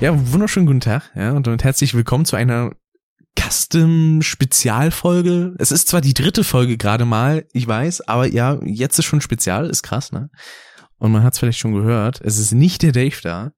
[0.00, 2.70] Ja, wunderschönen guten Tag, ja, und damit herzlich willkommen zu einer
[3.38, 5.54] Custom-Spezialfolge.
[5.58, 9.20] Es ist zwar die dritte Folge gerade mal, ich weiß, aber ja, jetzt ist schon
[9.20, 10.30] Spezial, ist krass, ne?
[10.96, 13.52] Und man hat es vielleicht schon gehört, es ist nicht der Dave da.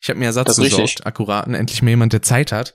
[0.00, 1.06] Ich habe mir Ersatz Das ist besorgt, richtig.
[1.06, 2.74] akkuraten, endlich mal jemand, der Zeit hat.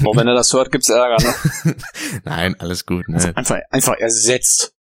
[0.00, 1.16] Boah, wenn er das hört, gibt's Ärger,
[1.64, 1.74] ne?
[2.24, 3.32] Nein, alles gut, ne?
[3.34, 4.72] Einfach, einfach ersetzt.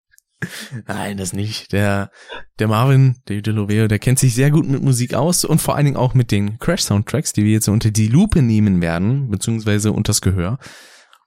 [0.87, 1.73] Nein, das nicht.
[1.73, 2.11] Der,
[2.59, 5.85] der Marvin, der Deloveo, der kennt sich sehr gut mit Musik aus und vor allen
[5.87, 10.21] Dingen auch mit den Crash-Soundtracks, die wir jetzt unter die Lupe nehmen werden, beziehungsweise unters
[10.21, 10.59] Gehör.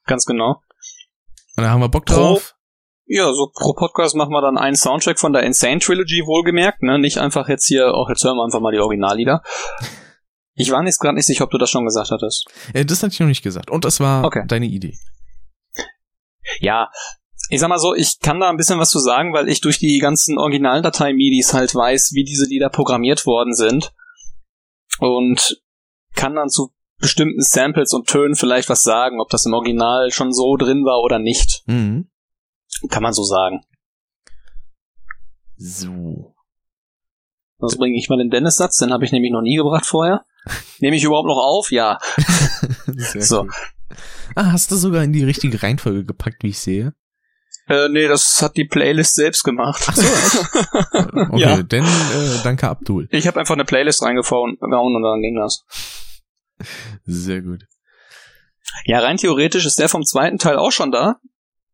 [0.05, 0.61] Ganz genau.
[1.57, 2.55] Und da haben wir Bock Pro- drauf.
[3.05, 6.97] Ja, so pro Podcast machen wir dann einen Soundtrack von der Insane Trilogy, wohlgemerkt, ne?
[6.97, 9.41] Nicht einfach jetzt hier, auch jetzt hören wir einfach mal die Originallieder.
[10.53, 12.47] Ich war jetzt gerade nicht sicher, ob du das schon gesagt hattest.
[12.73, 13.69] Äh, das hatte ich noch nicht gesagt.
[13.69, 14.43] Und das war Okay.
[14.47, 14.95] deine Idee.
[16.59, 16.89] Ja,
[17.51, 19.77] ich sag mal so, ich kann da ein bisschen was zu sagen, weil ich durch
[19.77, 23.93] die ganzen Originaldatei-MIDIs halt weiß, wie diese Lieder programmiert worden sind.
[24.99, 25.61] Und
[26.15, 30.31] kann dann zu bestimmten Samples und Tönen vielleicht was sagen, ob das im Original schon
[30.31, 31.63] so drin war oder nicht.
[31.65, 32.09] Mhm.
[32.89, 33.59] Kann man so sagen.
[35.57, 36.33] So.
[37.59, 40.23] Sonst bringe ich mal den Dennis-Satz, den habe ich nämlich noch nie gebracht vorher.
[40.79, 41.71] Nehme ich überhaupt noch auf?
[41.71, 41.99] Ja.
[43.19, 43.47] So.
[44.35, 46.93] Ah, hast du sogar in die richtige Reihenfolge gepackt, wie ich sehe?
[47.67, 49.83] Äh, nee, das hat die Playlist selbst gemacht.
[49.87, 50.49] Ach so, echt?
[51.31, 51.63] Okay, Ja.
[51.63, 53.07] denn äh, danke Abdul.
[53.11, 55.63] Ich habe einfach eine Playlist reingehauen gehauen und dann ging das.
[57.05, 57.63] Sehr gut.
[58.85, 61.17] Ja, rein theoretisch ist der vom zweiten Teil auch schon da.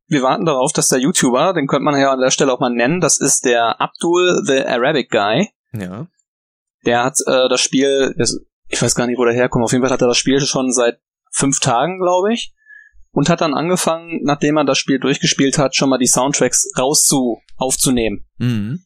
[0.07, 2.69] Wir warten darauf, dass der YouTuber, den könnte man ja an der Stelle auch mal
[2.69, 5.49] nennen, das ist der Abdul the Arabic Guy.
[5.73, 6.07] Ja.
[6.85, 9.83] Der hat äh, das Spiel, das, ich weiß gar nicht, wo der herkommt, auf jeden
[9.83, 10.99] Fall hat er das Spiel schon seit
[11.31, 12.53] fünf Tagen, glaube ich.
[13.17, 17.39] Und hat dann angefangen, nachdem er das Spiel durchgespielt hat, schon mal die Soundtracks rauszu
[17.55, 18.27] aufzunehmen.
[18.37, 18.83] Mhm.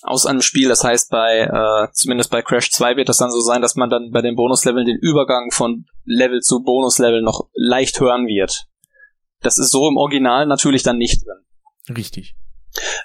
[0.00, 3.40] Aus einem Spiel, das heißt bei, äh, zumindest bei Crash 2 wird das dann so
[3.40, 8.00] sein, dass man dann bei den Bonusleveln den Übergang von Level zu Bonuslevel noch leicht
[8.00, 8.68] hören wird.
[9.42, 11.94] Das ist so im Original natürlich dann nicht drin.
[11.94, 12.34] Richtig.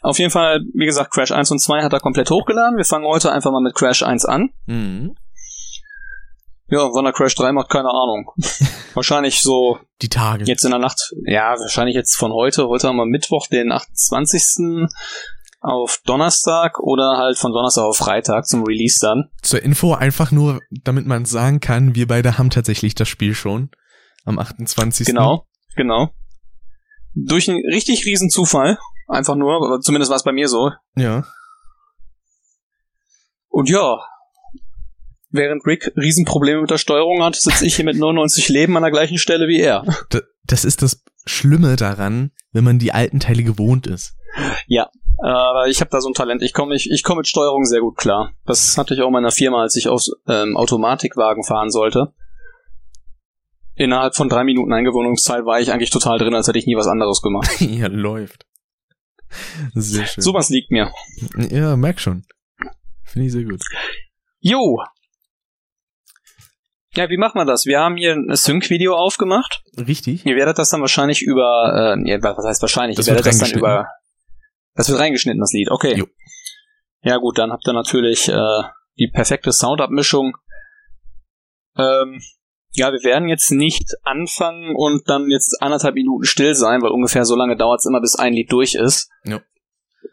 [0.02, 2.78] Auf jeden Fall, wie gesagt, Crash 1 und 2 hat er komplett hochgeladen.
[2.78, 4.52] Wir fangen heute einfach mal mit Crash 1 an.
[4.66, 5.18] Mhm.
[6.70, 8.32] Ja, wann er Crash 3 macht, keine Ahnung.
[8.94, 10.44] wahrscheinlich so Die Tage.
[10.46, 12.68] jetzt in der Nacht, ja, wahrscheinlich jetzt von heute.
[12.68, 14.88] Heute haben wir Mittwoch, den 28.
[15.62, 19.30] auf Donnerstag oder halt von Donnerstag auf Freitag zum Release dann.
[19.42, 23.70] Zur Info einfach nur, damit man sagen kann, wir beide haben tatsächlich das Spiel schon.
[24.26, 25.08] Am 28.
[25.08, 25.46] Genau,
[25.78, 26.10] genau.
[27.16, 28.78] Durch einen richtig riesen Zufall.
[29.08, 30.72] Einfach nur, aber zumindest war es bei mir so.
[30.96, 31.24] Ja.
[33.48, 33.98] Und ja,
[35.38, 38.92] während Rick Riesenprobleme mit der Steuerung hat, sitze ich hier mit 99 Leben an der
[38.92, 39.86] gleichen Stelle wie er.
[40.46, 44.16] Das ist das Schlimme daran, wenn man die alten Teile gewohnt ist.
[44.68, 44.90] Ja,
[45.20, 46.44] aber ich habe da so ein Talent.
[46.44, 48.34] Ich komme ich, ich komm mit Steuerung sehr gut klar.
[48.46, 52.14] Das hatte ich auch in meiner Firma, als ich auf ähm, Automatikwagen fahren sollte.
[53.76, 56.88] Innerhalb von drei Minuten Eingewöhnungszeit war ich eigentlich total drin, als hätte ich nie was
[56.88, 57.50] anderes gemacht.
[57.62, 58.46] ja, läuft.
[59.74, 60.24] Sehr schön.
[60.24, 60.92] Sowas liegt mir.
[61.50, 62.26] Ja, merk schon.
[63.04, 63.62] Finde ich sehr gut.
[64.40, 64.80] Jo.
[66.98, 67.68] Ja, wie machen wir das?
[67.68, 69.62] Wir haben hier ein Sync-Video aufgemacht.
[69.78, 70.26] Richtig?
[70.26, 72.98] Ihr werdet das dann wahrscheinlich über, äh, ja, was heißt wahrscheinlich?
[72.98, 73.88] Das ihr werdet wird das dann über,
[74.74, 75.70] das wird reingeschnitten, das Lied.
[75.70, 75.96] Okay.
[75.96, 76.08] Jo.
[77.04, 78.64] Ja gut, dann habt ihr natürlich äh,
[78.98, 80.38] die perfekte Soundabmischung.
[81.78, 82.20] Ähm,
[82.72, 87.26] ja, wir werden jetzt nicht anfangen und dann jetzt anderthalb Minuten still sein, weil ungefähr
[87.26, 89.12] so lange dauert es immer, bis ein Lied durch ist.
[89.24, 89.38] Jo.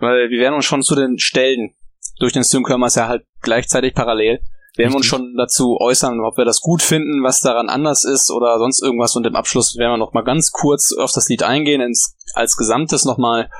[0.01, 1.75] Weil wir werden uns schon zu den Stellen,
[2.19, 4.41] durch den Sync hören es ja halt gleichzeitig parallel,
[4.77, 8.31] werden wir uns schon dazu äußern, ob wir das gut finden, was daran anders ist
[8.31, 9.15] oder sonst irgendwas.
[9.17, 12.57] Und im Abschluss werden wir noch mal ganz kurz auf das Lied eingehen, ins, als
[12.57, 13.51] Gesamtes nochmal.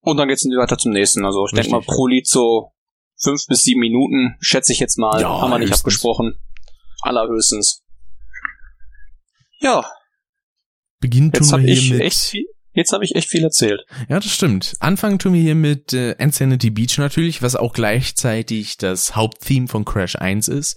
[0.00, 1.24] Und dann geht's weiter zum nächsten.
[1.24, 2.72] Also ich denke mal pro Lied so
[3.22, 5.20] fünf bis sieben Minuten, schätze ich jetzt mal.
[5.20, 5.80] Ja, Haben wir nicht höchstens.
[5.80, 6.40] abgesprochen.
[7.02, 7.82] Allerhöchstens.
[9.58, 9.84] Ja,
[11.00, 13.82] Beginnen jetzt habe ich echt viel, jetzt habe ich echt viel erzählt.
[14.08, 14.76] Ja, das stimmt.
[14.80, 19.84] Anfangen tun wir hier mit äh, Insanity Beach natürlich, was auch gleichzeitig das Haupttheme von
[19.84, 20.76] Crash 1 ist.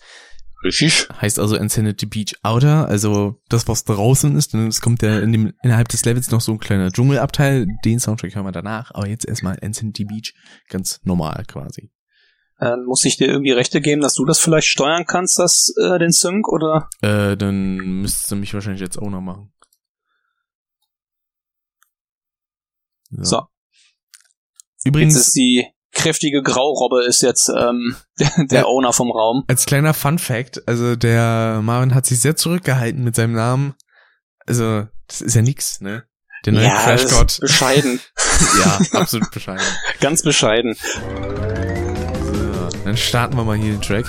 [0.63, 1.07] Richtig.
[1.21, 4.53] Heißt also Insanity Beach Outer, also das, was draußen ist.
[4.53, 7.67] Und es kommt ja in dem, innerhalb des Levels noch so ein kleiner Dschungelabteil.
[7.83, 8.91] Den Soundtrack hören wir danach.
[8.93, 10.33] Aber jetzt erstmal Insanity Beach.
[10.69, 11.91] Ganz normal quasi.
[12.59, 15.99] Äh, muss ich dir irgendwie Rechte geben, dass du das vielleicht steuern kannst, das, äh,
[15.99, 16.87] den Sync, oder?
[17.01, 19.51] Äh, dann müsstest du mich wahrscheinlich jetzt auch noch machen.
[23.19, 23.43] So.
[24.85, 27.95] Übrigens, Jetzt ist die kräftige Graurobbe ist jetzt ähm,
[28.49, 28.65] der Ja.
[28.65, 29.43] Owner vom Raum.
[29.47, 33.75] als kleiner Fun Fact, also der Marvin hat sich sehr zurückgehalten mit seinem Namen.
[34.45, 36.03] Also, das ist ja nix, ne?
[36.45, 37.37] Der neue das Crash God.
[37.39, 37.99] bescheiden.
[38.65, 39.63] ja, absolut bescheiden.
[40.01, 40.75] Ganz bescheiden.
[40.75, 44.05] So, dann starten wir mal hier den Track.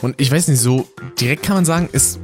[0.00, 0.86] Und ich weiß nicht, so
[1.20, 2.18] direkt kann man sagen, es,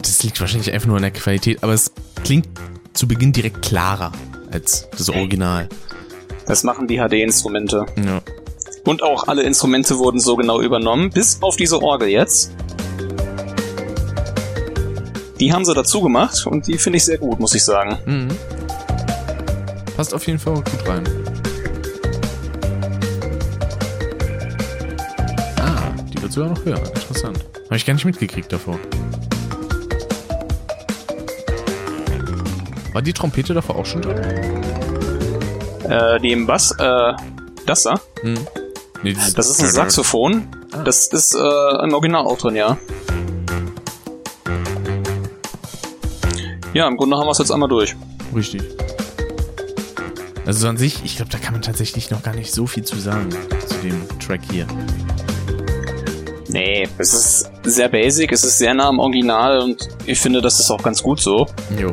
[0.00, 1.92] das liegt wahrscheinlich einfach nur an der Qualität, aber es
[2.24, 2.48] klingt
[2.94, 4.12] zu Beginn direkt klarer
[4.50, 5.68] als das Original.
[6.46, 7.84] Das machen die HD-Instrumente.
[7.96, 8.22] Ja.
[8.84, 12.52] Und auch alle Instrumente wurden so genau übernommen, bis auf diese Orgel jetzt.
[15.40, 17.98] Die haben sie dazu gemacht und die finde ich sehr gut, muss ich sagen.
[18.06, 18.28] Mhm.
[19.96, 21.04] Passt auf jeden Fall gut rein.
[26.24, 26.78] Wird sogar noch höher.
[26.78, 27.38] Interessant.
[27.66, 28.78] Habe ich gar nicht mitgekriegt davor.
[32.92, 34.16] War die Trompete davor auch schon drin?
[35.88, 37.12] Äh, die im Bass, äh,
[37.66, 38.00] das da?
[38.22, 38.38] Hm.
[39.02, 40.48] Nee, Das ist ein Saxophon.
[40.72, 40.82] Ah.
[40.82, 42.78] Das ist äh, im Original auch drin, ja.
[46.72, 47.94] Ja, im Grunde haben wir es jetzt einmal durch.
[48.34, 48.62] Richtig.
[50.46, 52.84] Also so an sich, ich glaube, da kann man tatsächlich noch gar nicht so viel
[52.84, 53.28] zu sagen
[53.68, 54.66] zu dem Track hier.
[56.54, 60.60] Nee, es ist sehr basic, es ist sehr nah am Original und ich finde, das
[60.60, 61.48] ist auch ganz gut so.
[61.76, 61.92] Jo.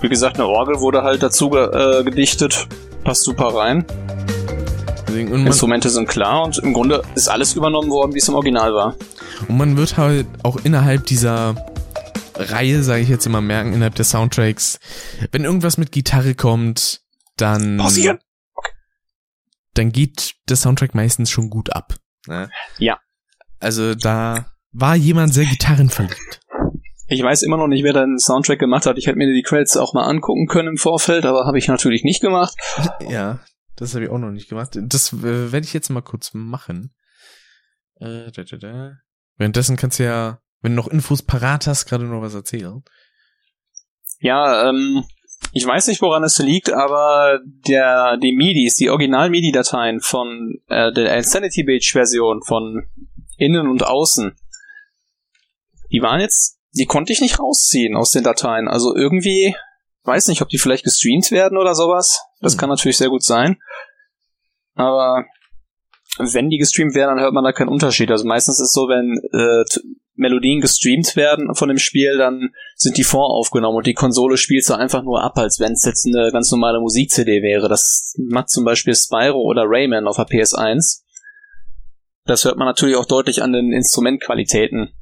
[0.00, 2.68] Wie gesagt, eine Orgel wurde halt dazu ge äh, gedichtet.
[3.02, 3.84] Passt super rein.
[5.08, 8.94] Instrumente sind klar und im Grunde ist alles übernommen worden, wie es im Original war.
[9.48, 11.56] und man wird halt auch innerhalb dieser
[12.36, 14.78] Reihe, sage ich jetzt immer, merken, innerhalb der Soundtracks,
[15.32, 17.00] wenn irgendwas mit Gitarre kommt,
[17.36, 18.20] dann, Pausieren!
[19.74, 21.96] dann geht der Soundtrack meistens schon gut ab.
[22.28, 22.48] Ne?
[22.78, 23.00] Ja.
[23.64, 26.40] Also da war jemand sehr gitarrenverliebt.
[27.08, 28.98] Ich weiß immer noch nicht, wer den Soundtrack gemacht hat.
[28.98, 32.04] Ich hätte mir die Credits auch mal angucken können im Vorfeld, aber habe ich natürlich
[32.04, 32.54] nicht gemacht.
[33.08, 33.40] Ja,
[33.76, 34.78] das habe ich auch noch nicht gemacht.
[34.80, 36.94] Das äh, werde ich jetzt mal kurz machen.
[38.00, 38.92] Äh, da, da, da.
[39.36, 42.82] Währenddessen kannst du ja, wenn du noch Infos parat hast, gerade noch was erzählen.
[44.20, 45.04] Ja, ähm,
[45.52, 51.16] ich weiß nicht, woran es liegt, aber der, die MIDIs, die Original-MIDI-Dateien von äh, der
[51.16, 52.88] Insanity Beach-Version von
[53.38, 54.36] innen und außen,
[55.90, 58.68] die waren jetzt, die konnte ich nicht rausziehen aus den Dateien.
[58.68, 59.54] Also irgendwie,
[60.02, 62.20] weiß nicht, ob die vielleicht gestreamt werden oder sowas.
[62.40, 62.58] Das Hm.
[62.60, 63.58] kann natürlich sehr gut sein.
[64.74, 65.24] Aber
[66.18, 68.10] wenn die gestreamt werden, dann hört man da keinen Unterschied.
[68.10, 69.64] Also meistens ist so, wenn äh,
[70.16, 74.76] Melodien gestreamt werden von dem Spiel, dann sind die voraufgenommen und die Konsole spielt sie
[74.76, 77.68] einfach nur ab, als wenn es jetzt eine ganz normale Musik-CD wäre.
[77.68, 81.03] Das macht zum Beispiel Spyro oder Rayman auf der PS1.
[82.26, 84.94] Das hört man natürlich auch deutlich an den Instrumentqualitäten.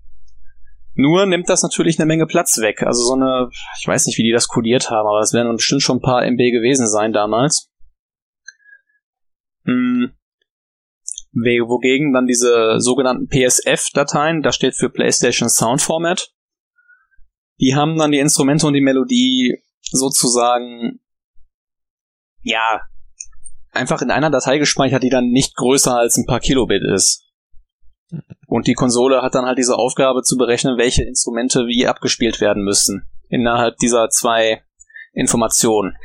[0.95, 2.83] Nur nimmt das natürlich eine Menge Platz weg.
[2.83, 3.49] Also so eine,
[3.79, 6.25] ich weiß nicht, wie die das kodiert haben, aber das werden bestimmt schon ein paar
[6.25, 7.71] MB gewesen sein damals.
[9.65, 10.13] Hm.
[11.33, 16.35] Wogegen dann diese sogenannten PSF-Dateien, das steht für PlayStation Sound Format,
[17.59, 21.01] die haben dann die Instrumente und die Melodie sozusagen,
[22.43, 22.83] ja,
[23.73, 27.25] einfach in einer Datei gespeichert, die dann nicht größer als ein paar Kilobit ist.
[28.47, 32.63] Und die Konsole hat dann halt diese Aufgabe zu berechnen, welche Instrumente wie abgespielt werden
[32.63, 33.09] müssen.
[33.29, 34.63] Innerhalb dieser zwei
[35.13, 35.97] Informationen.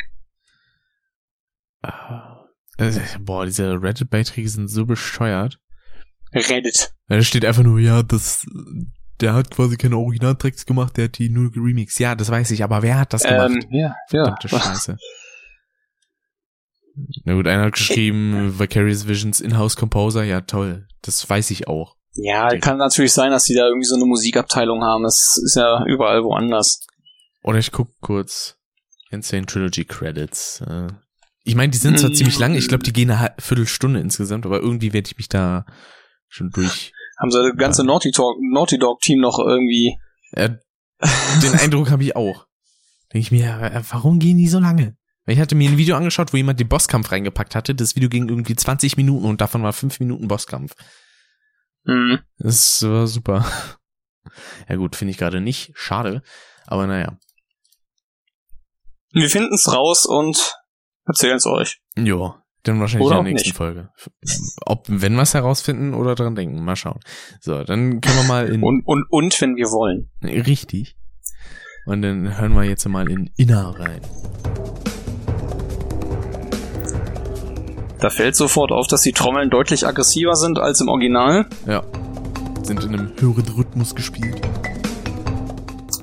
[2.78, 5.60] Äh, boah, diese Reddit-Beiträge sind so bescheuert.
[6.34, 6.94] Reddit.
[7.08, 8.46] Da steht einfach nur, ja, das,
[9.20, 12.00] der hat quasi keine Originaltracks gemacht, der hat die nur geremixed.
[12.00, 13.52] Ja, das weiß ich, aber wer hat das gemacht?
[13.52, 14.98] Ähm, ja, Verdammte Scheiße.
[17.24, 21.96] Na gut, einer hat geschrieben, Vicarious Visions In-House Composer, ja toll, das weiß ich auch.
[22.20, 25.04] Ja, kann natürlich sein, dass die da irgendwie so eine Musikabteilung haben.
[25.04, 26.86] Das ist ja überall woanders.
[27.44, 28.58] Oder ich guck kurz
[29.12, 30.62] Insane Trilogy Credits.
[30.62, 30.88] Äh,
[31.44, 32.16] Ich meine, die sind zwar Mm.
[32.16, 35.66] ziemlich lang, ich glaube, die gehen eine Viertelstunde insgesamt, aber irgendwie werde ich mich da
[36.28, 36.92] schon durch.
[37.22, 39.98] Haben sie das ganze Naughty, Talk, Naughty Dog Team noch irgendwie.
[40.32, 40.50] Äh,
[41.44, 42.48] den Eindruck habe ich auch.
[43.14, 44.98] Denke ich mir, äh, warum gehen die so lange?
[45.28, 47.76] Ich hatte mir ein Video angeschaut, wo jemand den Bosskampf reingepackt hatte.
[47.76, 50.74] Das Video ging irgendwie 20 Minuten und davon war 5 Minuten Bosskampf.
[51.86, 52.20] Hm.
[52.38, 53.46] Das war super.
[54.70, 55.72] Ja gut, finde ich gerade nicht.
[55.76, 56.22] Schade.
[56.66, 57.18] Aber naja.
[59.12, 60.56] Wir finden's raus und
[61.06, 61.82] erzählen's euch.
[61.98, 63.58] Ja, dann wahrscheinlich Oder in der nächsten nicht.
[63.58, 63.90] Folge.
[64.66, 66.64] Ob, wenn wir es herausfinden oder dran denken.
[66.64, 67.00] Mal schauen.
[67.42, 68.64] So, dann können wir mal in...
[68.64, 70.10] Und, und, und wenn wir wollen.
[70.22, 70.98] Richtig.
[71.86, 74.02] Und dann hören wir jetzt mal in Inner rein.
[78.00, 81.48] Da fällt sofort auf, dass die Trommeln deutlich aggressiver sind als im Original.
[81.66, 81.84] Ja.
[82.64, 84.42] Sind in einem höheren Rhythmus gespielt.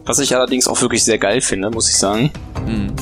[0.04, 2.30] Was ich allerdings auch wirklich sehr geil finde, muss ich sagen.
[2.66, 2.92] Mhm.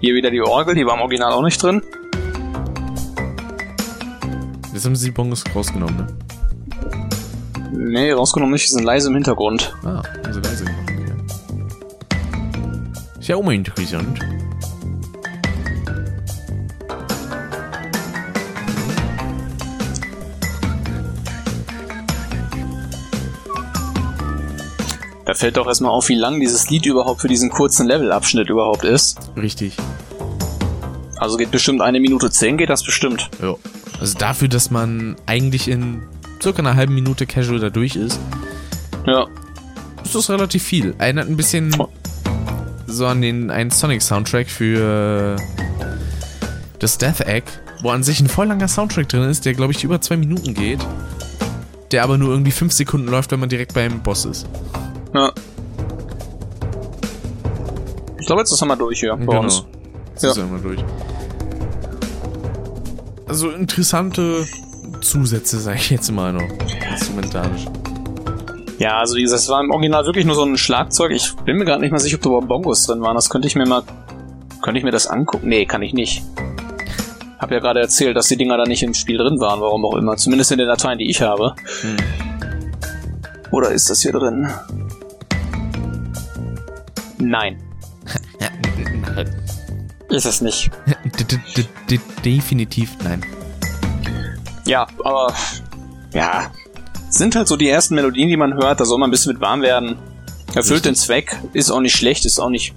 [0.00, 1.82] Hier wieder die Orgel, die war im Original auch nicht drin.
[4.72, 6.06] Jetzt haben sie die Bongos rausgenommen, ne?
[7.72, 9.74] Nee, rausgenommen nicht, die sind leise im Hintergrund.
[9.84, 10.90] Ah, sie leise gemacht.
[10.90, 11.04] Okay.
[13.18, 14.20] Ist ja auch mal interessant.
[25.34, 28.84] Da fällt doch erstmal auf, wie lang dieses Lied überhaupt für diesen kurzen Levelabschnitt überhaupt
[28.84, 29.18] ist.
[29.36, 29.74] Richtig.
[31.16, 33.28] Also geht bestimmt eine Minute zehn, geht das bestimmt.
[33.42, 33.56] Ja.
[33.98, 36.02] Also dafür, dass man eigentlich in
[36.40, 38.20] circa einer halben Minute casual da durch ist,
[39.08, 39.26] Ja.
[40.04, 40.94] ist das relativ viel.
[40.98, 41.74] Erinnert ein bisschen
[42.86, 45.34] so an den einen Sonic-Soundtrack für
[46.78, 47.46] das Death Egg,
[47.82, 50.54] wo an sich ein voll langer Soundtrack drin ist, der glaube ich über zwei Minuten
[50.54, 50.78] geht,
[51.90, 54.46] der aber nur irgendwie fünf Sekunden läuft, wenn man direkt beim Boss ist.
[55.14, 55.32] Ja.
[58.18, 59.64] Ich glaube, jetzt ist wir durch hier bei uns.
[60.14, 60.30] Das Ja.
[60.30, 60.80] ist ja immer durch.
[63.28, 64.44] Also interessante
[65.00, 66.42] Zusätze, sage ich jetzt mal noch.
[66.90, 67.66] Instrumentalisch.
[68.78, 71.12] Ja, also wie gesagt, es war im Original wirklich nur so ein Schlagzeug.
[71.12, 73.14] Ich bin mir gerade nicht mal sicher, ob da überhaupt Bongos drin waren.
[73.14, 73.82] Das könnte ich mir mal.
[74.62, 75.48] Könnte ich mir das angucken?
[75.48, 76.22] Nee, kann ich nicht.
[77.38, 79.94] Hab ja gerade erzählt, dass die Dinger da nicht im Spiel drin waren, warum auch
[79.96, 80.16] immer.
[80.16, 81.54] Zumindest in den Dateien, die ich habe.
[81.82, 81.96] Hm.
[83.50, 84.48] Oder ist das hier drin?
[87.18, 87.62] Nein,
[90.08, 90.70] ist es nicht.
[92.24, 93.24] Definitiv nein.
[94.66, 95.34] Ja, aber
[96.12, 96.50] ja,
[97.10, 98.80] sind halt so die ersten Melodien, die man hört.
[98.80, 99.96] Da soll man ein bisschen mit warm werden.
[100.54, 102.74] Erfüllt den Zweck, ist auch nicht schlecht, ist auch nicht,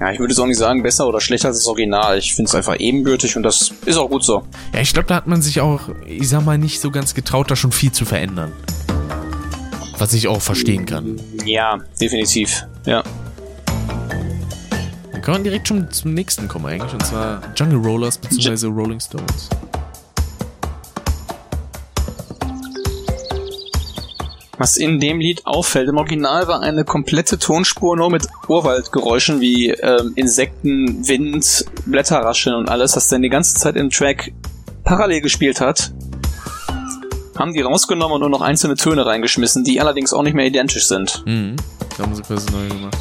[0.00, 2.18] ja, ich würde es auch nicht sagen besser oder schlechter als das Original.
[2.18, 4.42] Ich finde es einfach ebenbürtig und das ist auch gut so.
[4.74, 7.50] Ja, ich glaube, da hat man sich auch, ich sag mal, nicht so ganz getraut,
[7.50, 8.52] da schon viel zu verändern.
[9.98, 11.20] Was ich auch verstehen kann.
[11.44, 12.66] Ja, definitiv.
[12.86, 13.04] Ja.
[15.22, 18.66] Kann man direkt schon zum nächsten kommen eigentlich, und zwar Jungle Rollers bzw.
[18.66, 19.50] Rolling Stones.
[24.56, 29.70] Was in dem Lied auffällt, im Original war eine komplette Tonspur nur mit Urwaldgeräuschen wie
[29.70, 34.32] ähm, Insekten, Wind, Blätterrascheln und alles, was dann die ganze Zeit im Track
[34.84, 35.92] parallel gespielt hat.
[37.38, 40.86] Haben die rausgenommen und nur noch einzelne Töne reingeschmissen, die allerdings auch nicht mehr identisch
[40.86, 41.22] sind.
[41.24, 41.56] Mhm.
[41.96, 42.96] Da haben sie quasi neu gemacht.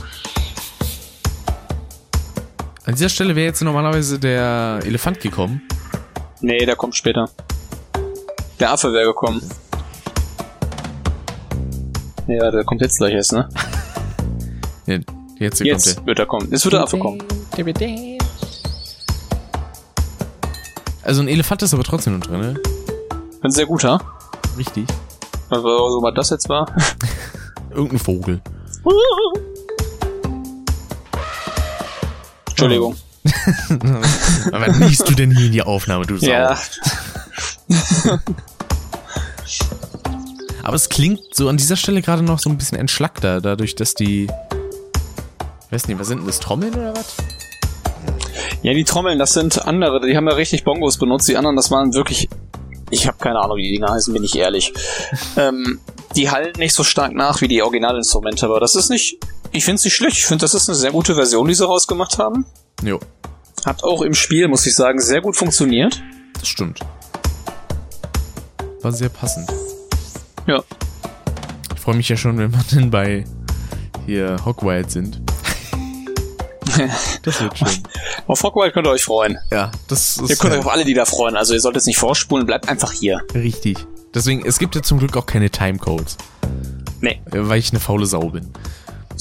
[2.90, 5.62] An dieser Stelle wäre jetzt normalerweise der Elefant gekommen.
[6.42, 7.30] Nee, der kommt später.
[8.60, 9.48] Der Affe wäre gekommen.
[12.26, 13.48] Ja, der kommt jetzt gleich erst, ne?
[14.88, 14.98] Ja,
[15.38, 16.52] jetzt, Jetzt kommt wird er kommen.
[16.52, 17.22] Jetzt wird der Affe kommen.
[21.04, 22.60] Also ein Elefant ist aber trotzdem noch drin, ne?
[23.44, 24.02] Ein sehr guter.
[24.58, 24.88] Richtig.
[25.50, 26.66] Was auch immer das jetzt war.
[27.70, 28.42] Irgendein Vogel.
[32.64, 32.96] Entschuldigung.
[34.52, 36.28] Aber was liest du denn hier in die Aufnahme, du Sau?
[36.28, 36.58] Ja,
[40.64, 43.94] Aber es klingt so an dieser Stelle gerade noch so ein bisschen entschlackter, dadurch, dass
[43.94, 44.24] die.
[44.26, 46.40] Ich weiß nicht, was sind denn das?
[46.40, 47.16] Trommeln oder was?
[48.62, 51.28] Ja, die Trommeln, das sind andere, die haben ja richtig Bongos benutzt.
[51.30, 52.28] Die anderen, das waren wirklich.
[52.92, 54.74] Ich habe keine Ahnung, wie die Dinger heißen, bin ich ehrlich.
[55.38, 55.80] ähm,
[56.16, 59.18] die hallen nicht so stark nach wie die Originalinstrumente, aber das ist nicht.
[59.52, 60.18] Ich finde es nicht schlecht.
[60.18, 62.46] Ich finde, das ist eine sehr gute Version, die sie rausgemacht haben.
[62.84, 63.00] Jo,
[63.66, 66.02] Hat auch im Spiel, muss ich sagen, sehr gut funktioniert.
[66.34, 66.80] das stimmt.
[68.82, 69.52] War sehr passend.
[70.48, 70.64] Ja.
[71.76, 73.26] Ich freue mich ja schon, wenn wir dann bei
[74.06, 75.20] hier Hogwild sind.
[77.24, 77.84] das wird schön.
[78.28, 79.38] Auf Hogwarts könnt ihr euch freuen.
[79.52, 81.36] Ja, das ist Ihr könnt euch halt auf alle Lieder freuen.
[81.36, 83.22] Also ihr solltet es nicht vorspulen, bleibt einfach hier.
[83.34, 83.86] richtig.
[84.14, 86.18] Deswegen, es gibt ja zum Glück auch keine Timecodes,
[87.02, 87.22] Nee.
[87.30, 88.52] weil ich eine faule Sau bin.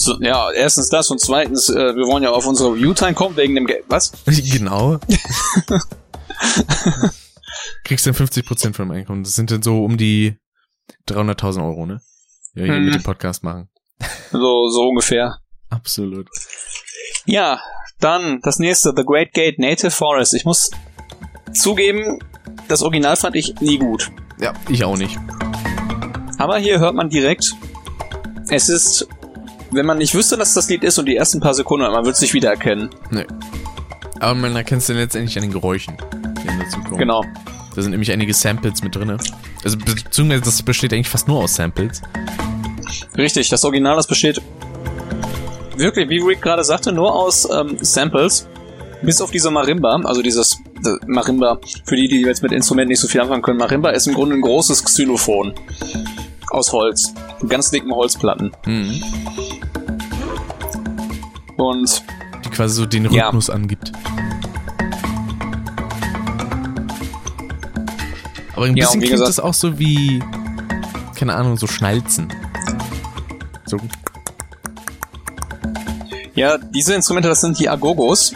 [0.01, 3.57] So, ja, erstens das und zweitens, äh, wir wollen ja auf unsere View-Time kommen wegen
[3.57, 3.85] dem Geld.
[3.89, 4.13] Was?
[4.27, 4.99] genau.
[7.85, 9.25] Kriegst dann 50% vom Einkommen.
[9.25, 10.37] Das sind dann so um die
[11.09, 12.01] 300.000 Euro, ne?
[12.55, 12.85] Ja, hier Mhm.
[12.87, 13.69] mit dem Podcast machen.
[14.31, 15.39] So, so ungefähr.
[15.69, 16.29] Absolut.
[17.27, 17.61] Ja,
[17.99, 20.35] dann das nächste, The Great Gate Native Forest.
[20.35, 20.71] Ich muss
[21.53, 22.21] zugeben,
[22.69, 24.13] das Original fand ich nie gut.
[24.41, 25.19] Ja, ich auch nicht.
[26.39, 27.53] Aber hier hört man direkt,
[28.49, 29.09] es ist,
[29.71, 32.15] wenn man nicht wüsste, dass das Lied ist und die ersten paar Sekunden, man wird
[32.15, 32.91] es nicht wiedererkennen.
[33.11, 33.27] Nee.
[34.21, 35.97] Aber man erkennt es dann letztendlich an den Geräuschen,
[36.43, 36.99] die dann dazu kommen.
[36.99, 37.25] Genau.
[37.75, 39.19] Da sind nämlich einige Samples mit drinne.
[39.63, 42.03] Also beziehungsweise das besteht eigentlich fast nur aus Samples.
[43.17, 44.41] Richtig, das Original, das besteht
[45.77, 48.49] wirklich, wie Rick gerade sagte, nur aus ähm, Samples.
[49.01, 53.01] Bis auf diese Marimba, also dieses äh, Marimba, für die, die jetzt mit Instrumenten nicht
[53.01, 53.59] so viel anfangen können.
[53.59, 55.55] Marimba ist im Grunde ein großes Xylophon.
[56.51, 57.15] Aus Holz.
[57.41, 58.51] Mit ganz dicken Holzplatten.
[58.67, 59.01] Mhm.
[61.59, 62.03] Und
[62.45, 63.27] Die quasi so den Ja.
[63.27, 63.93] Rhythmus angibt.
[68.55, 70.23] Aber ein Ja, bisschen wie klingt gesagt- das auch so wie,
[71.17, 72.29] keine Ahnung, so Schnalzen.
[73.67, 73.77] So,
[76.35, 78.33] ja, diese Instrumente, das sind die Agogos.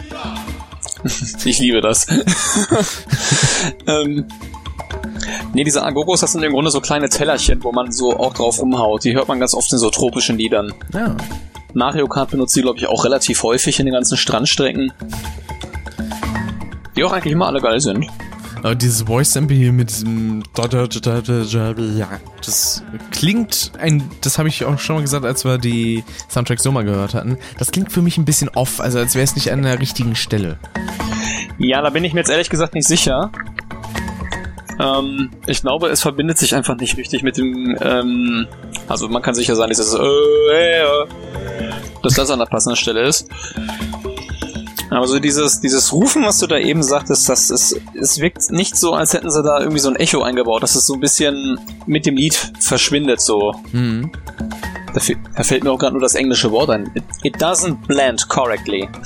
[1.45, 2.07] ich liebe das.
[3.87, 4.25] ähm,
[5.53, 8.59] Nee, diese Agogos, das sind im Grunde so kleine Tellerchen, wo man so auch drauf
[8.59, 9.03] rumhaut.
[9.03, 10.73] Die hört man ganz oft in so tropischen Liedern.
[10.93, 11.15] Ja.
[11.73, 14.93] Mario Kart benutzt die, glaube ich, auch relativ häufig in den ganzen Strandstrecken.
[16.95, 18.07] Die auch eigentlich immer alle geil sind.
[18.57, 20.43] Aber dieses Voice-Sample hier mit diesem
[22.45, 26.71] das klingt ein, das habe ich auch schon mal gesagt, als wir die Soundtracks so
[26.71, 27.37] mal gehört hatten.
[27.57, 30.15] Das klingt für mich ein bisschen off, also als wäre es nicht an der richtigen
[30.15, 30.59] Stelle.
[31.57, 33.31] Ja, da bin ich mir jetzt ehrlich gesagt nicht sicher.
[34.83, 38.47] Ähm, ich glaube, es verbindet sich einfach nicht richtig mit dem, ähm,
[38.87, 41.07] also man kann sicher sein, dieses, äh, äh,
[42.01, 43.29] dass das an der passenden Stelle ist.
[44.89, 48.75] Aber so dieses, dieses Rufen, was du da eben sagtest, das ist, es wirkt nicht
[48.75, 51.59] so, als hätten sie da irgendwie so ein Echo eingebaut, dass es so ein bisschen
[51.87, 53.55] mit dem Lied verschwindet, so.
[53.71, 54.11] Mhm.
[54.93, 55.01] Da,
[55.35, 56.91] da fällt mir auch gerade nur das englische Wort ein.
[56.93, 58.87] It, it doesn't blend correctly.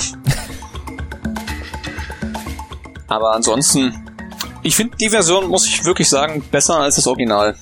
[3.08, 4.07] Aber ansonsten,
[4.68, 7.56] ich finde die Version, muss ich wirklich sagen, besser als das Original.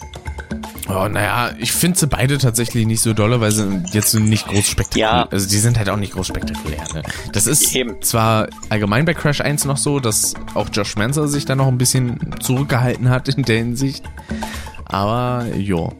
[0.88, 4.66] Oh, naja, ich finde sie beide tatsächlich nicht so dolle, weil sie jetzt nicht groß
[4.68, 5.28] spektakulär, Ja.
[5.32, 7.02] also die sind halt auch nicht groß spektakulär, ne?
[7.34, 8.00] Das ist Eben.
[8.04, 11.80] zwar allgemein bei Crash 1 noch so, dass auch Josh Manzer sich da noch ein
[11.80, 14.04] bisschen zurückgehalten hat in der Hinsicht,
[14.86, 15.92] aber jo.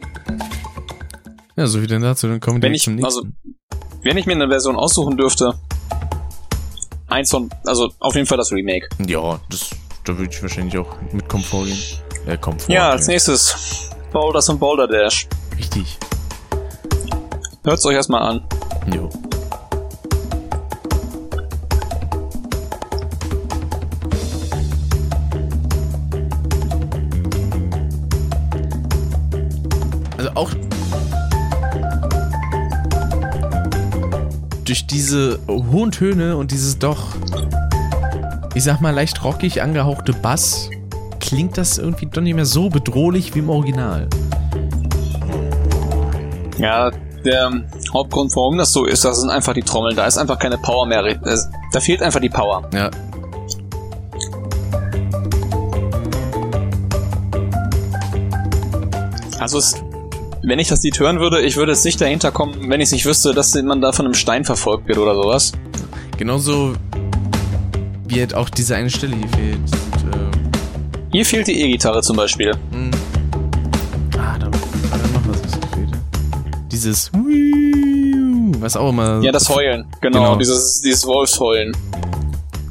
[1.56, 3.36] Ja, so wie denn dazu, dann kommen wir ich, zum also, nächsten.
[4.02, 5.54] wenn ich mir eine Version aussuchen dürfte,
[7.08, 8.88] eins von, also auf jeden Fall das Remake.
[9.04, 9.70] ja, das,
[10.06, 11.78] da würde ich wahrscheinlich auch mit Komfort gehen.
[12.26, 12.72] Äh, Komfort.
[12.72, 15.26] Ja, als nächstes Boulders und Boulder Dash.
[15.58, 15.98] Richtig.
[17.64, 18.42] Hört's euch erstmal an.
[18.94, 19.10] Jo.
[30.16, 30.50] Also auch
[34.64, 37.08] durch diese hohen Töne und dieses doch,
[38.56, 40.70] ich sag mal, leicht rockig angehauchte Bass
[41.20, 44.08] klingt das irgendwie doch nicht mehr so bedrohlich wie im Original.
[46.58, 46.90] Ja,
[47.22, 47.50] der
[47.92, 49.94] Hauptgrund, warum das so ist, das sind einfach die Trommeln.
[49.94, 51.04] Da ist einfach keine Power mehr.
[51.24, 52.62] Es- Da fehlt einfach die Power.
[52.72, 52.90] Ja,
[59.38, 59.74] Also es,
[60.42, 63.06] wenn ich das Lied hören würde, ich würde es nicht dahinter kommen, wenn ich nicht
[63.06, 65.52] wüsste, dass man da von einem Stein verfolgt wird oder sowas.
[66.16, 66.72] Genauso
[68.08, 69.58] wie halt auch diese eine Stelle hier fehlt.
[69.58, 70.30] Und, äh,
[71.12, 72.52] Hier fehlt die E-Gitarre zum Beispiel.
[72.70, 72.96] mh.
[74.18, 75.90] ah, da war noch was, was gefehlt.
[76.70, 77.10] Dieses
[78.60, 79.20] was auch immer.
[79.22, 79.86] Ja, das Heulen.
[80.00, 80.36] Genau, Genau.
[80.36, 81.76] Dieses, dieses Wolfsheulen.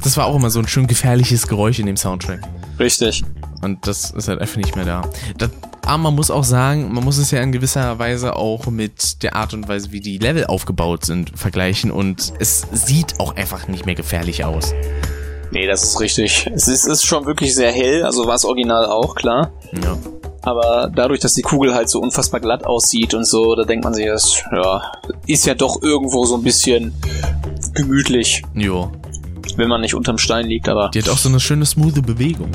[0.02, 2.40] Das war auch immer so ein schön gefährliches Geräusch in dem Soundtrack.
[2.78, 3.24] Richtig.
[3.62, 5.02] Und das ist halt einfach nicht mehr da.
[5.38, 5.50] Das,
[5.84, 9.36] aber man muss auch sagen, man muss es ja in gewisser Weise auch mit der
[9.36, 11.90] Art und Weise, wie die Level aufgebaut sind, vergleichen.
[11.90, 14.74] Und es sieht auch einfach nicht mehr gefährlich aus.
[15.50, 16.50] Nee, das ist richtig.
[16.54, 19.52] Es ist, ist schon wirklich sehr hell, also war es original auch, klar.
[19.82, 19.96] Ja.
[20.42, 23.94] Aber dadurch, dass die Kugel halt so unfassbar glatt aussieht und so, da denkt man
[23.94, 24.92] sich, das ja,
[25.26, 26.94] ist ja doch irgendwo so ein bisschen
[27.74, 28.92] gemütlich, Jo.
[29.56, 32.50] wenn man nicht unterm Stein liegt, aber Die hat auch so eine schöne, smooth Bewegung.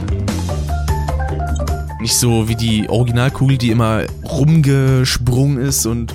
[1.99, 6.13] Nicht so wie die Originalkugel, die immer rumgesprungen ist und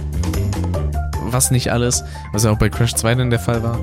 [1.28, 2.02] was nicht alles.
[2.32, 3.78] Was ja auch bei Crash 2 dann der Fall war.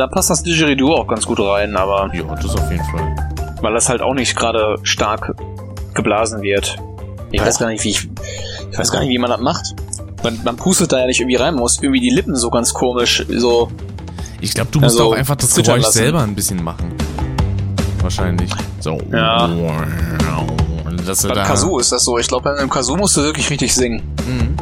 [0.00, 3.14] Da passt das Didgeridoo auch ganz gut rein, aber Ja, das auf jeden Fall.
[3.60, 5.34] weil das halt auch nicht gerade stark
[5.94, 6.78] geblasen wird.
[7.32, 8.08] Ich weiß gar nicht, wie ich,
[8.72, 9.74] ich weiß gar nicht, wie man das macht.
[10.22, 12.72] Man, man pustet da ja nicht irgendwie rein, man muss irgendwie die Lippen so ganz
[12.74, 13.68] komisch, so,
[14.40, 15.98] Ich glaube, du musst Also, auch einfach das Geräusch lassen.
[15.98, 16.92] selber ein bisschen machen.
[18.02, 18.50] Wahrscheinlich.
[18.80, 18.98] So.
[19.12, 19.48] Ja.
[21.06, 22.18] Dass beim da, Kazoo ist das so.
[22.18, 24.02] Ich glaube, beim Kazoo musst du wirklich richtig singen.
[24.26, 24.54] Mhm.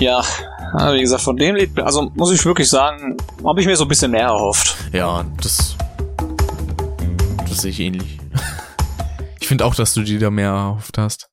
[0.00, 0.22] Ja,
[0.78, 3.84] ja, wie gesagt, von dem Lied, also muss ich wirklich sagen, habe ich mir so
[3.84, 4.76] ein bisschen mehr erhofft.
[4.92, 5.76] Ja, das.
[7.48, 8.18] Das sehe ich ähnlich.
[9.40, 11.28] Ich finde auch, dass du dir da mehr erhofft hast.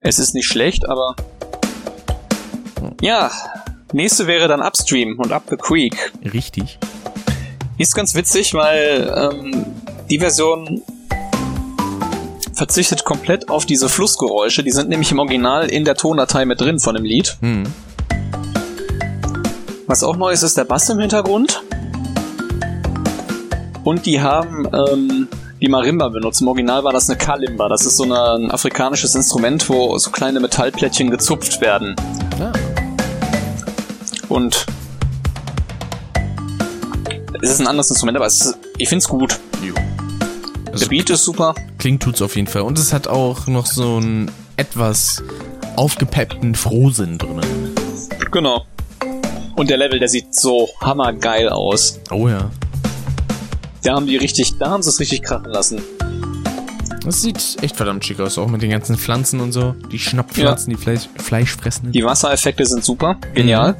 [0.00, 1.14] Es ist nicht schlecht, aber
[3.00, 3.30] ja,
[3.92, 6.12] nächste wäre dann Upstream und Up the Creek.
[6.32, 6.78] Richtig.
[7.78, 9.66] Ist ganz witzig, weil ähm,
[10.08, 10.82] die Version
[12.54, 14.62] verzichtet komplett auf diese Flussgeräusche.
[14.62, 17.36] Die sind nämlich im Original in der Tondatei mit drin von dem Lied.
[17.40, 17.64] Hm.
[19.86, 21.62] Was auch neu ist, ist der Bass im Hintergrund.
[23.84, 25.28] Und die haben ähm,
[25.60, 26.40] die Marimba benutzt.
[26.40, 27.68] Im Original war das eine Kalimba.
[27.68, 31.96] Das ist so eine, ein afrikanisches Instrument, wo so kleine Metallplättchen gezupft werden.
[32.38, 32.52] Ja.
[34.28, 34.66] Und
[37.42, 39.38] es ist ein anderes Instrument, aber es ist, ich find's gut.
[39.62, 39.74] Jo.
[40.66, 41.54] Der Also, Beat ist super.
[41.78, 42.62] klingt tut's auf jeden Fall.
[42.62, 45.22] Und es hat auch noch so einen etwas
[45.76, 47.40] aufgepeppten Frohsinn drin.
[48.30, 48.64] Genau.
[49.56, 52.00] Und der Level, der sieht so hammergeil aus.
[52.10, 52.50] Oh ja.
[53.82, 55.80] Da haben die richtig, da haben sie es richtig krachen lassen.
[57.04, 59.74] Das sieht echt verdammt schick aus, auch mit den ganzen Pflanzen und so.
[59.90, 61.90] Die Schnapppflanzen, die Fleisch, fressen.
[61.90, 63.16] Die Wassereffekte sind super.
[63.34, 63.76] Genial.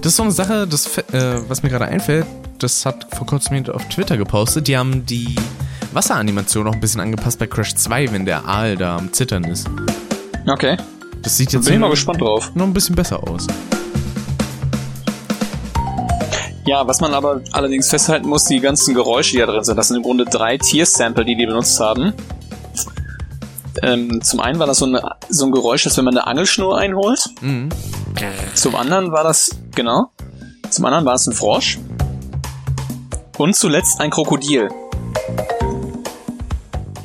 [0.00, 2.24] Das ist so eine Sache, das, äh, was mir gerade einfällt,
[2.58, 4.68] das hat vor kurzem jemand auf Twitter gepostet.
[4.68, 5.34] Die haben die
[5.92, 9.68] Wasseranimation noch ein bisschen angepasst bei Crash 2, wenn der Aal da am Zittern ist.
[10.46, 10.76] Okay.
[11.22, 12.52] Das sieht Bin jetzt ich mal gespannt drauf.
[12.54, 13.46] noch ein bisschen besser aus.
[16.66, 19.88] Ja, was man aber allerdings festhalten muss, die ganzen Geräusche, die da drin sind, das
[19.88, 22.12] sind im Grunde drei Tier-Sample, die die benutzt haben.
[23.82, 26.78] Ähm, zum einen war das so, eine, so ein Geräusch, als wenn man eine Angelschnur
[26.78, 27.30] einholt.
[27.40, 27.70] Mhm.
[28.54, 30.10] Zum anderen war das, genau,
[30.68, 31.78] zum anderen war es ein Frosch.
[33.38, 34.68] Und zuletzt ein Krokodil.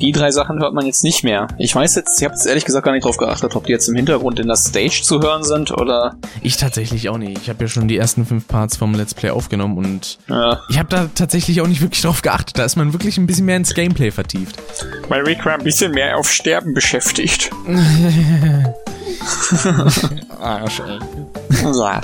[0.00, 1.48] Die drei Sachen hört man jetzt nicht mehr.
[1.58, 3.88] Ich weiß jetzt, ich habe jetzt ehrlich gesagt gar nicht drauf geachtet, ob die jetzt
[3.88, 6.16] im Hintergrund in der Stage zu hören sind oder.
[6.42, 7.38] Ich tatsächlich auch nicht.
[7.42, 10.78] Ich habe ja schon die ersten fünf Parts vom Let's Play aufgenommen und Äh, ich
[10.78, 12.58] habe da tatsächlich auch nicht wirklich drauf geachtet.
[12.58, 14.56] Da ist man wirklich ein bisschen mehr ins Gameplay vertieft.
[15.08, 17.50] weil Rick war ein bisschen mehr auf Sterben beschäftigt.
[20.40, 20.98] Arsch, ey.
[21.74, 22.00] ja,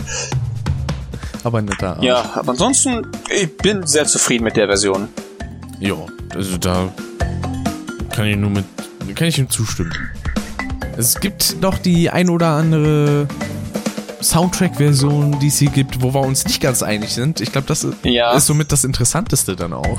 [1.45, 2.05] Aber netter Arsch.
[2.05, 5.09] Ja, aber ansonsten, ich bin sehr zufrieden mit der Version.
[5.79, 5.95] Ja,
[6.35, 6.89] also da
[8.13, 8.65] kann ich nur mit,
[9.15, 9.93] kann ich ihm zustimmen.
[10.97, 13.27] Es gibt noch die ein oder andere
[14.21, 17.41] Soundtrack-Version, die es hier gibt, wo wir uns nicht ganz einig sind.
[17.41, 18.33] Ich glaube, das ist, Ja.
[18.35, 19.99] ist somit das Interessanteste dann auch.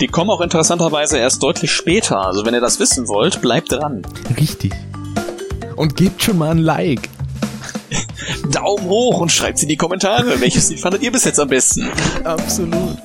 [0.00, 2.24] Die kommen auch interessanterweise erst deutlich später.
[2.24, 4.02] Also wenn ihr das wissen wollt, bleibt dran.
[4.38, 4.72] Richtig.
[5.76, 7.08] Und gebt schon mal ein Like.
[8.50, 11.88] Daumen hoch und schreibt in die Kommentare, welches Lied fandet ihr bis jetzt am besten?
[12.24, 12.96] Absolut.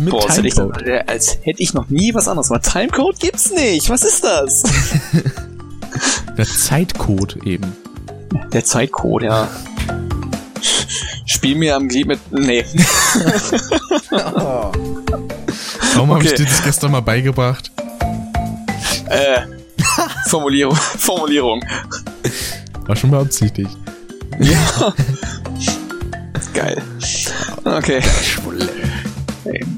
[0.00, 0.86] Mit Boah, als hätte, ich, Timecode.
[0.86, 2.50] äh, als hätte ich noch nie was anderes.
[2.50, 3.88] Aber Timecode gibt's nicht.
[3.90, 4.62] Was ist das?
[6.36, 7.76] Der Zeitcode eben.
[8.52, 9.48] Der Zeitcode, ja.
[11.26, 12.18] Spiel mir am Glied mit.
[12.32, 12.64] Nee.
[15.94, 16.36] Warum habe ich Okay.
[16.36, 17.70] dir das gestern mal beigebracht?
[19.06, 19.40] äh.
[20.28, 20.74] Formulierung.
[20.98, 21.62] Formulierung.
[22.86, 23.70] War schon beabsichtigt.
[24.38, 24.94] Ja.
[26.54, 26.80] Geil.
[27.64, 28.00] Okay.
[28.00, 28.02] Ey,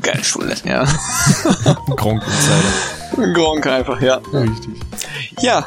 [0.02, 0.84] Geil, Schwule, ja.
[1.96, 3.32] Gronk Insider.
[3.32, 4.20] Gronk einfach, ja.
[4.32, 4.80] Richtig.
[5.40, 5.66] Ja,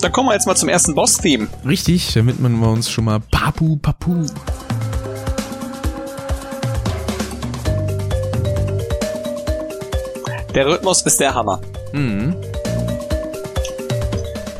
[0.00, 1.48] dann kommen wir jetzt mal zum ersten Boss-Theme.
[1.66, 4.26] Richtig, damit man wir uns schon mal Papu Papu.
[10.54, 11.60] Der Rhythmus ist der Hammer.
[11.92, 12.34] Mhm.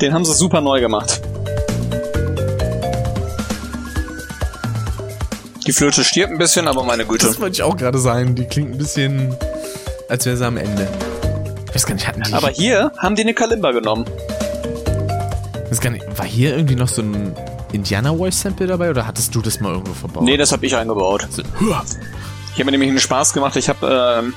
[0.00, 1.19] Den haben sie super neu gemacht.
[5.66, 7.26] Die Flöte stirbt ein bisschen, aber meine Güte.
[7.26, 8.34] Das wollte ich auch gerade sagen.
[8.34, 9.36] Die klingt ein bisschen,
[10.08, 10.88] als wäre sie am Ende.
[11.68, 12.32] Ich weiß gar nicht, hatten die.
[12.32, 14.04] Aber hier haben die eine Kalimba genommen.
[15.64, 17.34] ich weiß gar nicht, war hier irgendwie noch so ein
[17.72, 20.24] Indiana Voice Sample dabei oder hattest du das mal irgendwo verbaut?
[20.24, 21.28] Nee, das habe ich eingebaut.
[21.30, 21.68] So, Ich
[22.54, 23.54] habe mir nämlich einen Spaß gemacht.
[23.56, 24.34] Ich habe ähm,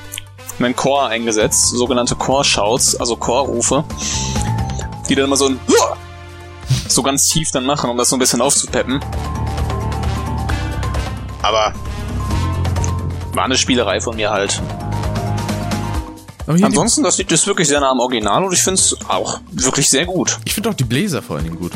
[0.60, 3.84] einen Chor eingesetzt, sogenannte Chor-Shouts, also Chorrufe,
[5.08, 5.58] die dann immer so ein
[6.86, 9.00] so ganz tief dann machen, um das so ein bisschen aufzupeppen.
[11.44, 11.74] Aber
[13.34, 14.62] war eine Spielerei von mir halt.
[16.46, 19.90] Ansonsten, das Lied ist wirklich sehr nah am Original und ich finde es auch wirklich
[19.90, 20.38] sehr gut.
[20.44, 21.72] ich finde auch die Bläser vor allen Dingen gut.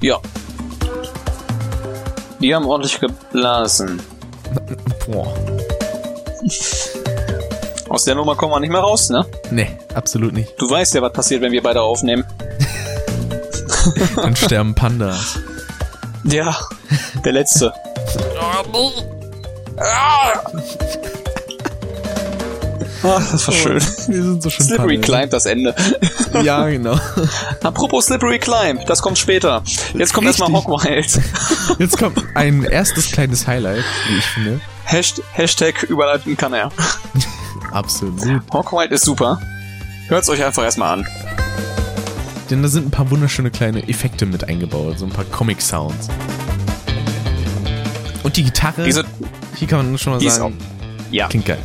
[0.00, 0.20] Ja.
[2.40, 4.00] Die haben ordentlich geblasen.
[5.06, 5.34] Boah.
[7.90, 9.26] Aus der Nummer kommen wir nicht mehr raus, ne?
[9.50, 10.54] Nee, absolut nicht.
[10.58, 12.24] Du weißt ja, was passiert, wenn wir beide aufnehmen.
[14.16, 15.38] Dann sterben Pandas.
[16.26, 16.56] Ja,
[17.22, 17.74] der letzte.
[23.06, 23.74] Ach, das war schön.
[23.74, 24.98] Wir sind so schön Slippery.
[24.98, 25.74] Climb, das Ende.
[26.42, 26.98] Ja, genau.
[27.62, 29.62] Apropos Slippery Climb, das kommt später.
[29.92, 30.50] Jetzt kommt erstmal.
[30.50, 31.20] Hogwild.
[31.78, 34.60] Jetzt kommt ein erstes kleines Highlight, wie ich finde.
[34.84, 36.70] Hasht Hashtag überleiten kann er.
[37.72, 38.42] Absolut.
[38.52, 39.40] Hogwild ist super.
[40.08, 41.06] Hört's euch einfach erstmal an.
[42.50, 46.08] Denn da sind ein paar wunderschöne kleine Effekte mit eingebaut, so ein paar Comic-Sounds.
[48.34, 49.04] Und die Gitarre, Diese,
[49.54, 50.58] hier kann man schon mal sagen,
[51.12, 51.28] ja.
[51.28, 51.60] klingt geil.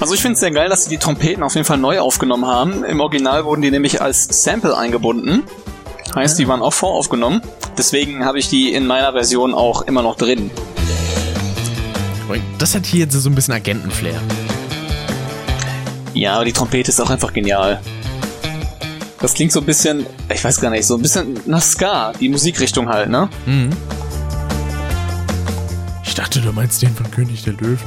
[0.00, 2.46] Also ich finde es sehr geil, dass sie die Trompeten auf jeden Fall neu aufgenommen
[2.46, 2.82] haben.
[2.82, 5.44] Im Original wurden die nämlich als Sample eingebunden.
[6.16, 7.40] Heißt, die waren auch voraufgenommen.
[7.78, 10.50] Deswegen habe ich die in meiner Version auch immer noch drin.
[12.58, 14.20] Das hat hier jetzt so ein bisschen Agentenflair.
[16.14, 17.80] Ja, aber die Trompete ist auch einfach genial.
[19.20, 22.28] Das klingt so ein bisschen, ich weiß gar nicht, so ein bisschen nach Ska, die
[22.28, 23.28] Musikrichtung halt, ne?
[23.46, 23.70] Mhm.
[26.04, 27.78] Ich dachte, du meinst den von König der Löwen.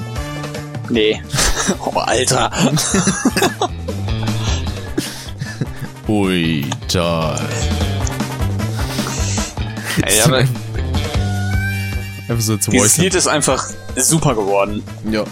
[0.90, 1.22] Nee.
[1.86, 2.52] oh, Alter.
[6.08, 7.40] Ui, toll.
[10.02, 10.44] Ey, aber
[12.28, 12.98] Einfach so zu dieses.
[12.98, 14.84] Lied ist einfach super geworden.
[15.10, 15.24] Ja.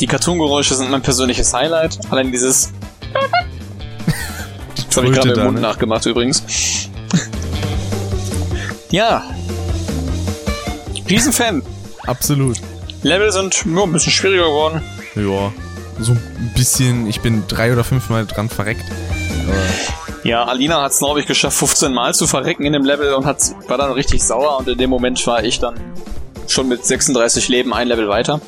[0.00, 1.98] Die Cartoon-Geräusche sind mein persönliches Highlight.
[2.10, 2.72] Allein dieses.
[4.88, 5.60] Das habe ich gerade im Mund ne?
[5.60, 6.42] nachgemacht übrigens.
[8.90, 9.22] ja.
[11.08, 11.62] Riesenfan.
[12.06, 12.56] Absolut.
[13.02, 14.82] Level sind nur ein bisschen schwieriger geworden.
[15.14, 15.52] Ja.
[16.00, 18.84] So ein bisschen, ich bin drei oder fünfmal dran verreckt.
[20.24, 23.26] Ja, Alina hat es, glaube ich, geschafft, 15 Mal zu verrecken in dem Level und
[23.26, 25.74] hat, war dann richtig sauer und in dem Moment war ich dann
[26.52, 28.40] schon mit 36 Leben ein Level weiter.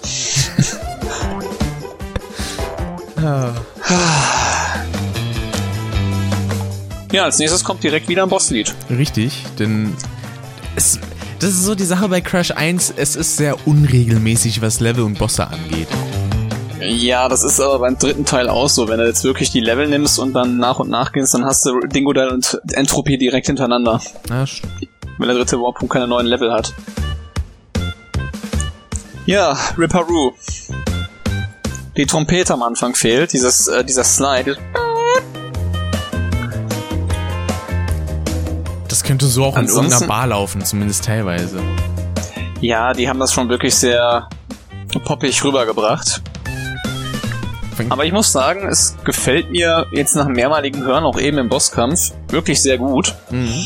[3.23, 3.53] Ah.
[7.13, 8.73] Ja, als nächstes kommt direkt wieder ein Bosslied.
[8.89, 9.95] Richtig, denn
[10.77, 10.99] es,
[11.41, 15.19] das ist so die Sache bei Crash 1, es ist sehr unregelmäßig, was Level und
[15.19, 15.89] Bosse angeht.
[16.81, 18.89] Ja, das ist aber beim dritten Teil auch so.
[18.89, 21.67] Wenn du jetzt wirklich die Level nimmst und dann nach und nach gehst, dann hast
[21.67, 24.01] du Dingodile und Entropie direkt hintereinander.
[24.31, 24.63] Ja, st-
[25.19, 26.73] Wenn der dritte Warpunkt keine neuen Level hat.
[29.27, 30.33] Ja, Ripperoo.
[31.97, 34.57] Die Trompete am Anfang fehlt, dieses, äh, dieser Slide.
[38.89, 41.61] das könnte so auch in Ansonsten- irgendeiner Bar laufen, zumindest teilweise.
[42.61, 44.29] Ja, die haben das schon wirklich sehr
[45.05, 46.23] poppig rübergebracht.
[47.89, 52.13] Aber ich muss sagen, es gefällt mir jetzt nach mehrmaligen Hören, auch eben im Bosskampf,
[52.29, 53.15] wirklich sehr gut.
[53.31, 53.65] Mhm.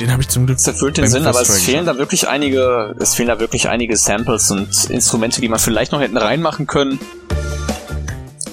[0.00, 2.94] Den habe ich zum Glück Es erfüllt den Sinn, aber es fehlen da wirklich einige,
[3.00, 6.98] es fehlen da wirklich einige Samples und Instrumente, die man vielleicht noch hätten reinmachen können.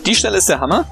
[0.06, 0.86] Die Stelle ist der Hammer.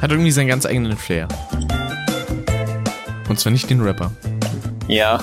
[0.00, 1.28] Hat irgendwie seinen ganz eigenen Flair.
[3.28, 4.10] Und zwar nicht den Rapper.
[4.88, 5.22] Ja.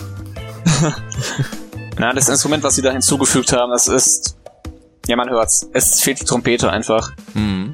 [1.98, 4.38] Na, das Instrument, was sie da hinzugefügt haben, das ist,
[5.08, 5.68] ja, man hört's.
[5.74, 7.12] Es fehlt die Trompete einfach.
[7.34, 7.74] Mhm.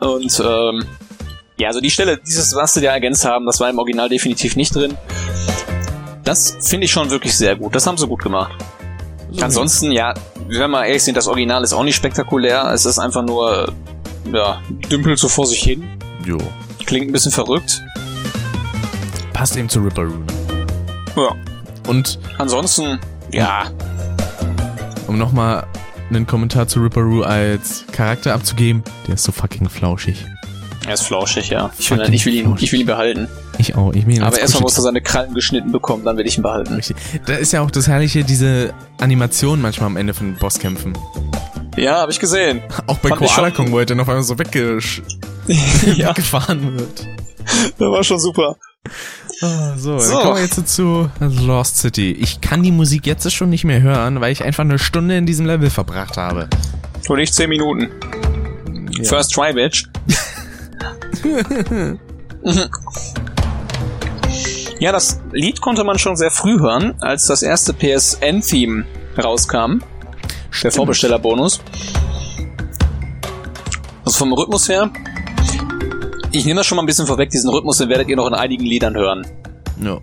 [0.00, 0.84] Und ähm,
[1.56, 4.56] ja, also die Stelle, dieses, was sie da ergänzt haben, das war im Original definitiv
[4.56, 4.96] nicht drin.
[6.24, 7.74] Das finde ich schon wirklich sehr gut.
[7.74, 8.52] Das haben sie gut gemacht.
[9.40, 10.14] Ansonsten, ja,
[10.48, 12.70] wenn wir ehrlich sind, das Original ist auch nicht spektakulär.
[12.72, 13.72] Es ist einfach nur,
[14.32, 14.60] ja,
[14.90, 15.84] dümpelt so vor sich hin.
[16.24, 16.38] Jo.
[16.86, 17.82] Klingt ein bisschen verrückt.
[19.32, 20.26] Passt eben zu Ripper Rune.
[21.16, 21.34] Ja.
[21.86, 22.98] Und Ansonsten,
[23.32, 23.70] ja,
[25.06, 25.66] um nochmal
[26.10, 30.24] einen Kommentar zu Ripperoo als Charakter abzugeben, der ist so fucking flauschig.
[30.86, 31.70] er ist flauschig, ja.
[31.78, 33.28] Ich will, ich will, ihn, ich will ihn behalten.
[33.58, 33.92] Ich auch.
[33.92, 36.42] Ich will ihn Aber erstmal muss er seine Krallen geschnitten bekommen, dann will ich ihn
[36.42, 36.74] behalten.
[36.74, 36.96] Richtig.
[37.26, 40.96] Da ist ja auch das Herrliche, diese Animation manchmal am Ende von Bosskämpfen.
[41.76, 42.62] Ja, habe ich gesehen.
[42.86, 45.02] Auch bei Fand Koala Kong, wo er dann auf einmal so weggesch
[45.46, 47.06] ja, weggefahren wird.
[47.78, 48.56] das war schon super.
[49.42, 50.14] Ah, so, So.
[50.14, 52.12] dann kommen wir jetzt zu Lost City.
[52.12, 55.24] Ich kann die Musik jetzt schon nicht mehr hören, weil ich einfach eine Stunde in
[55.24, 56.48] diesem Level verbracht habe.
[57.08, 57.88] Und nicht 10 Minuten.
[58.90, 59.04] Ja.
[59.04, 59.84] First try, bitch.
[64.78, 68.84] ja, das Lied konnte man schon sehr früh hören, als das erste PSN-Theme
[69.16, 69.78] rauskam.
[69.78, 69.86] Der
[70.50, 70.74] Stimmt.
[70.74, 71.60] Vorbestellerbonus.
[74.04, 74.90] Also vom Rhythmus her.
[76.32, 78.34] Ich nehme das schon mal ein bisschen vorweg, diesen Rhythmus, den werdet ihr noch in
[78.34, 79.26] einigen Liedern hören.
[79.82, 79.98] Ja.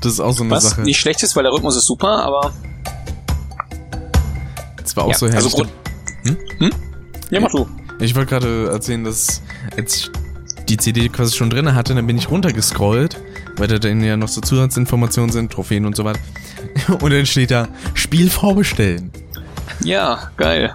[0.00, 0.82] Das ist auch so eine Was Sache.
[0.82, 2.52] nicht schlecht ist, weil der Rhythmus ist super, aber.
[4.76, 5.52] Das war auch ja, so also herrlich.
[5.54, 5.70] Grund-
[6.58, 6.70] Hm?
[7.30, 7.68] Ja, mach du.
[8.00, 9.42] Ich wollte gerade erzählen, dass
[9.76, 10.10] als ich
[10.68, 13.16] die CD quasi schon drin hatte, dann bin ich runtergescrollt,
[13.56, 16.20] weil da dann ja noch so Zusatzinformationen sind, Trophäen und so weiter.
[17.00, 19.10] Und dann steht da, Spiel vorbestellen.
[19.84, 20.72] Ja, geil.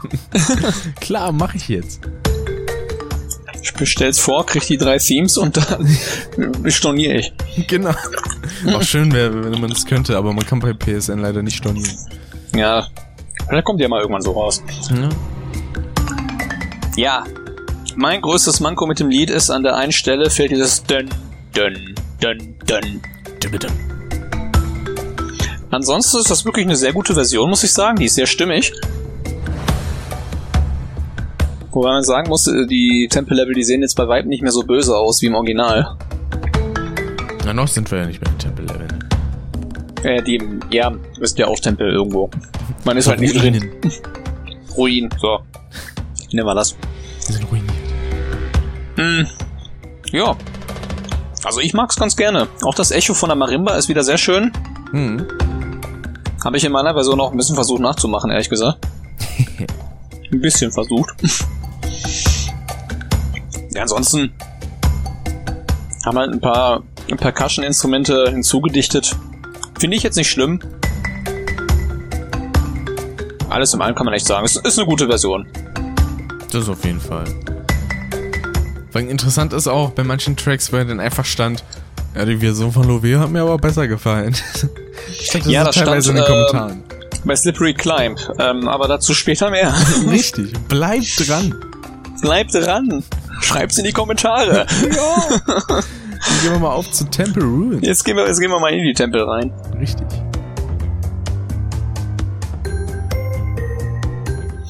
[0.99, 2.01] Klar, mache ich jetzt.
[3.67, 5.97] Ich bestell's vor, krieg die drei Themes und dann
[6.71, 7.33] storniere ich.
[7.67, 7.93] Genau.
[8.73, 11.97] Auch schön wäre, wenn man es könnte, aber man kann bei PSN leider nicht stornieren.
[12.55, 12.87] Ja.
[13.49, 14.63] Da kommt ja mal irgendwann so raus.
[14.89, 15.09] Ja.
[16.95, 17.23] Ja.
[17.97, 21.09] Mein größtes Manko mit dem Lied ist, an der einen Stelle fehlt dieses Dön,
[21.53, 23.01] Dön, Dön, Dön.
[25.71, 27.97] Ansonsten ist das wirklich eine sehr gute Version, muss ich sagen.
[27.97, 28.71] Die ist sehr stimmig.
[31.77, 34.63] Wobei man sagen muss, äh, die Tempel-Level, die sehen jetzt bei weitem nicht mehr so
[34.63, 35.95] böse aus wie im Original.
[37.45, 38.87] Na, noch sind wir ja nicht bei den Tempel-Level.
[40.01, 42.31] Äh, die, ja, ist ja auch Tempel irgendwo.
[42.83, 43.69] Man ist halt nicht drin.
[44.75, 45.37] Ruin, so.
[46.31, 46.75] Nehmen wir das.
[47.27, 47.71] Die sind ruiniert.
[48.95, 49.27] Hm.
[50.11, 50.35] Ja.
[51.43, 52.47] Also ich mag's ganz gerne.
[52.63, 54.51] Auch das Echo von der Marimba ist wieder sehr schön.
[54.93, 55.27] Hm.
[56.43, 58.79] Habe ich in meiner Version auch ein bisschen versucht nachzumachen, ehrlich gesagt.
[60.31, 61.13] ein bisschen versucht.
[63.73, 64.33] Ja, ansonsten.
[66.05, 66.83] Haben halt ein paar
[67.15, 69.15] Percussion-Instrumente hinzugedichtet.
[69.79, 70.59] Finde ich jetzt nicht schlimm.
[73.49, 74.45] Alles im allem kann man echt sagen.
[74.45, 75.47] Es ist eine gute Version.
[76.51, 77.25] Das auf jeden Fall.
[78.93, 81.63] Weil interessant ist auch bei manchen Tracks, weil dann einfach stand,
[82.15, 84.33] ja, die Version von Love hat mir aber besser gefallen.
[85.21, 86.83] stand das ja, das teilweise stand, in den Kommentaren.
[86.89, 89.73] Äh, bei Slippery Climb, ähm, aber dazu später mehr.
[90.09, 91.53] Richtig, bleibt dran.
[92.21, 93.03] Bleibt dran.
[93.41, 94.65] Schreibt's in die Kommentare.
[94.95, 95.81] ja.
[96.27, 97.85] Dann gehen wir mal auf zu Temple Ruins.
[97.85, 99.53] Jetzt gehen wir, jetzt gehen wir mal in die Tempel rein.
[99.79, 100.07] Richtig.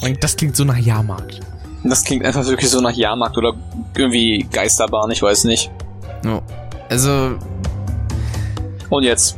[0.02, 1.40] Und das klingt so nach Jahrmarkt.
[1.84, 3.54] Das klingt einfach wirklich so nach Jahrmarkt oder
[3.96, 5.72] irgendwie Geisterbahn, ich weiß nicht.
[6.24, 6.42] No.
[6.90, 7.38] Also.
[8.90, 9.38] Und jetzt.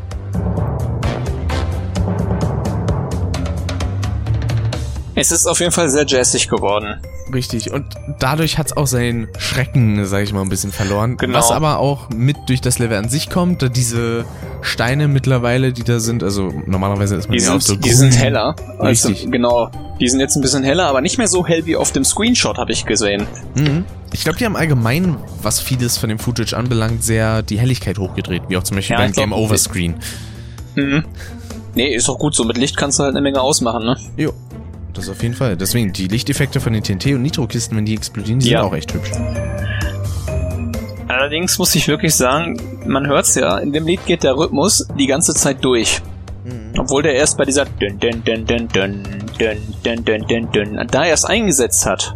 [5.16, 7.02] Es ist auf jeden Fall sehr jazzig geworden.
[7.34, 7.72] Richtig.
[7.72, 7.86] Und
[8.20, 11.18] dadurch hat es auch seinen Schrecken, sag ich mal, ein bisschen verloren.
[11.18, 11.38] Genau.
[11.38, 14.26] Was aber auch mit durch das Level an sich kommt, da diese
[14.62, 17.98] Steine mittlerweile, die da sind, also normalerweise ist man die ja auch so Die grün.
[17.98, 18.56] sind heller.
[18.80, 19.32] Also, Richtig.
[19.32, 19.70] genau.
[20.00, 22.58] Die sind jetzt ein bisschen heller, aber nicht mehr so hell wie auf dem Screenshot,
[22.58, 23.28] habe ich gesehen.
[23.56, 23.86] Mhm.
[24.12, 28.44] Ich glaube, die haben allgemein, was vieles von dem Footage anbelangt, sehr die Helligkeit hochgedreht,
[28.48, 29.96] wie auch zum Beispiel ja, beim Game Over Screen.
[30.76, 31.04] Mhm.
[31.76, 32.44] Nee, ist doch gut so.
[32.46, 33.98] Mit Licht kannst du halt eine Menge ausmachen, ne?
[34.18, 34.34] Jo.
[34.94, 35.56] Das auf jeden Fall.
[35.56, 38.62] Deswegen, die Lichteffekte von den TNT- und Nitro-Kisten, wenn die explodieren, die ja.
[38.62, 39.12] sind auch echt hübsch.
[41.08, 45.08] Allerdings muss ich wirklich sagen, man hört's ja, in dem Lied geht der Rhythmus die
[45.08, 46.02] ganze Zeit durch.
[46.44, 46.80] Mhm.
[46.80, 49.04] Obwohl der erst bei dieser dun dun dun dun dun
[49.38, 52.16] dun dun dun dun da erst eingesetzt hat.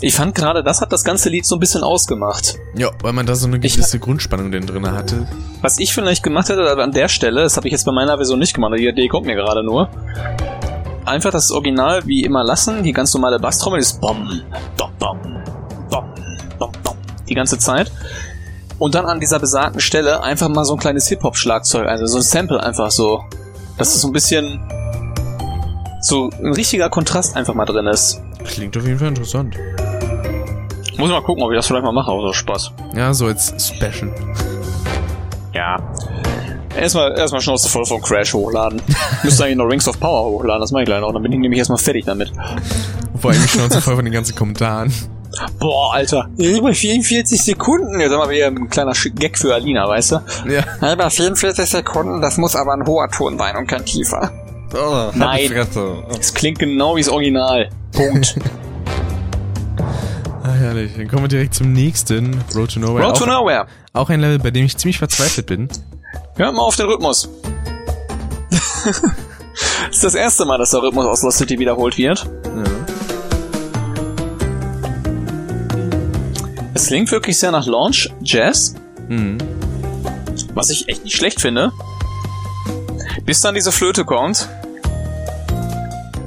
[0.00, 2.56] Ich fand gerade, das hat das ganze Lied so ein bisschen ausgemacht.
[2.76, 5.26] Ja, weil man da so eine gewisse ich, Grundspannung denn drin hatte.
[5.62, 8.38] Was ich vielleicht gemacht hätte an der Stelle, das habe ich jetzt bei meiner Version
[8.38, 9.88] nicht gemacht, die Idee kommt mir gerade nur
[11.06, 14.42] einfach das Original wie immer lassen, die ganz normale Basstrommel ist bom,
[14.76, 15.18] bom, bom,
[15.90, 16.04] bom,
[16.58, 16.96] bom, bom,
[17.28, 17.90] die ganze Zeit.
[18.78, 22.22] Und dann an dieser besagten Stelle einfach mal so ein kleines Hip-Hop-Schlagzeug, also so ein
[22.22, 23.24] Sample einfach so.
[23.78, 24.60] Dass es so ein bisschen
[26.00, 28.20] so ein richtiger Kontrast einfach mal drin ist.
[28.44, 29.56] Klingt auf jeden Fall interessant.
[30.98, 32.72] Muss ich mal gucken, ob ich das vielleicht mal mache, aber so Spaß.
[32.94, 34.14] Ja, so als Special.
[35.52, 35.76] Ja.
[36.76, 38.82] Erstmal, erstmal Schnauze voll von Crash hochladen.
[39.22, 41.12] Müsste eigentlich noch Rings of Power hochladen, das mache ich gleich noch.
[41.12, 42.32] Dann bin ich nämlich erstmal fertig damit.
[43.20, 44.92] Vor allem Schnauze voll von den ganzen Kommentaren.
[45.58, 46.28] Boah, Alter.
[46.38, 48.00] Über 44 Sekunden.
[48.00, 50.20] Jetzt haben wir wieder ein kleiner Gag für Alina, weißt du?
[50.48, 50.92] Ja.
[50.92, 54.30] Über 44 Sekunden, das muss aber ein hoher Ton sein und kein tiefer.
[54.74, 55.52] Oh, Nein.
[56.18, 57.68] Es klingt genau wie das Original.
[57.92, 58.36] Punkt.
[60.42, 60.92] ah, herrlich.
[60.96, 62.42] Dann kommen wir direkt zum nächsten.
[62.54, 63.06] Road to Nowhere.
[63.06, 63.66] Road to Nowhere.
[63.92, 65.68] Auch ein Level, bei dem ich ziemlich verzweifelt bin.
[66.36, 67.30] Hör mal auf den Rhythmus.
[68.84, 69.00] das
[69.90, 72.24] ist das erste Mal, dass der Rhythmus aus Lost City wiederholt wird.
[72.44, 72.64] Ja.
[76.74, 78.74] Es klingt wirklich sehr nach Launch Jazz.
[79.08, 79.38] Mhm.
[80.52, 81.72] Was ich echt nicht schlecht finde.
[83.24, 84.46] Bis dann diese Flöte kommt.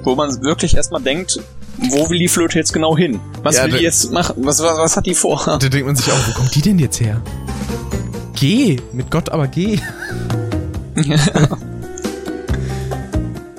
[0.04, 1.40] Wo man wirklich erstmal denkt,
[1.78, 3.20] wo will die Flöte jetzt genau hin?
[3.44, 4.38] Was ja, will die jetzt machen?
[4.40, 5.46] Was, was, was hat die vor?
[5.46, 7.22] Da denkt man sich auch, wo kommt die denn jetzt her?
[8.40, 9.80] Geh, mit Gott aber geh.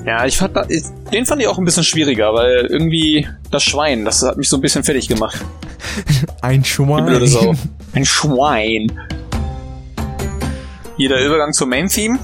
[0.06, 0.56] ja, ich fand,
[1.12, 4.56] den fand ich auch ein bisschen schwieriger, weil irgendwie das Schwein, das hat mich so
[4.56, 5.44] ein bisschen fertig gemacht.
[6.40, 7.26] Ein Schwein.
[7.26, 7.54] Sau.
[7.92, 8.90] Ein Schwein.
[10.96, 12.18] Hier der Übergang zum Main-Theme.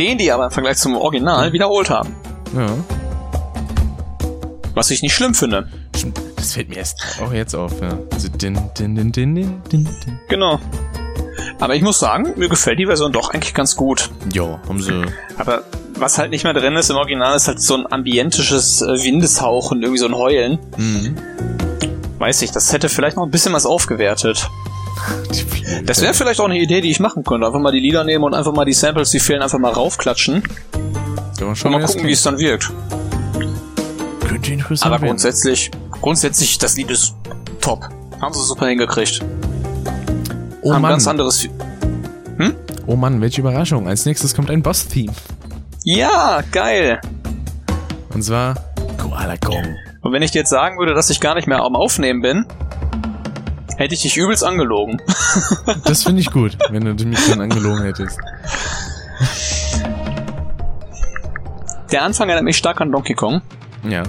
[0.00, 2.16] Den die aber im Vergleich zum Original wiederholt haben.
[2.56, 2.66] Ja.
[4.74, 5.68] Was ich nicht schlimm finde.
[6.44, 7.98] Das fällt mir erst auch jetzt auf, ja.
[8.12, 9.88] Also din, din, din, din, din, din.
[10.28, 10.60] Genau.
[11.58, 14.10] Aber ich muss sagen, mir gefällt die Version doch eigentlich ganz gut.
[14.30, 15.06] Ja, haben sie.
[15.38, 15.62] Aber
[15.94, 19.80] was halt nicht mehr drin ist im Original, ist halt so ein ambientisches äh, Windeshauchen,
[19.80, 20.58] irgendwie so ein Heulen.
[20.76, 21.16] Mhm.
[22.18, 24.46] Weiß ich, das hätte vielleicht noch ein bisschen was aufgewertet.
[25.86, 27.46] Das wäre vielleicht auch eine Idee, die ich machen könnte.
[27.46, 30.42] Einfach mal die Lieder nehmen und einfach mal die Samples, die fehlen, einfach mal raufklatschen.
[31.40, 32.70] Ja, und mal gucken, wie es dann wirkt.
[34.44, 35.70] Könnte interessant Aber grundsätzlich,
[36.02, 37.14] grundsätzlich, das Lied ist
[37.62, 37.88] top.
[38.20, 39.20] Haben sie super hingekriegt.
[40.60, 40.90] Oh Haben Mann.
[40.92, 41.48] ganz anderes.
[42.36, 42.54] Hm?
[42.86, 43.88] Oh Mann, welche Überraschung.
[43.88, 45.12] Als nächstes kommt ein Boss-Theme.
[45.84, 47.00] Ja, geil.
[48.12, 48.54] Und zwar
[48.98, 49.76] Koala Kong.
[50.02, 52.44] Und wenn ich dir jetzt sagen würde, dass ich gar nicht mehr am Aufnehmen bin,
[53.78, 55.00] hätte ich dich übelst angelogen.
[55.84, 58.18] das finde ich gut, wenn du mich dann angelogen hättest.
[61.90, 63.40] Der Anfang erinnert mich stark an Donkey Kong.
[63.88, 64.02] Ja.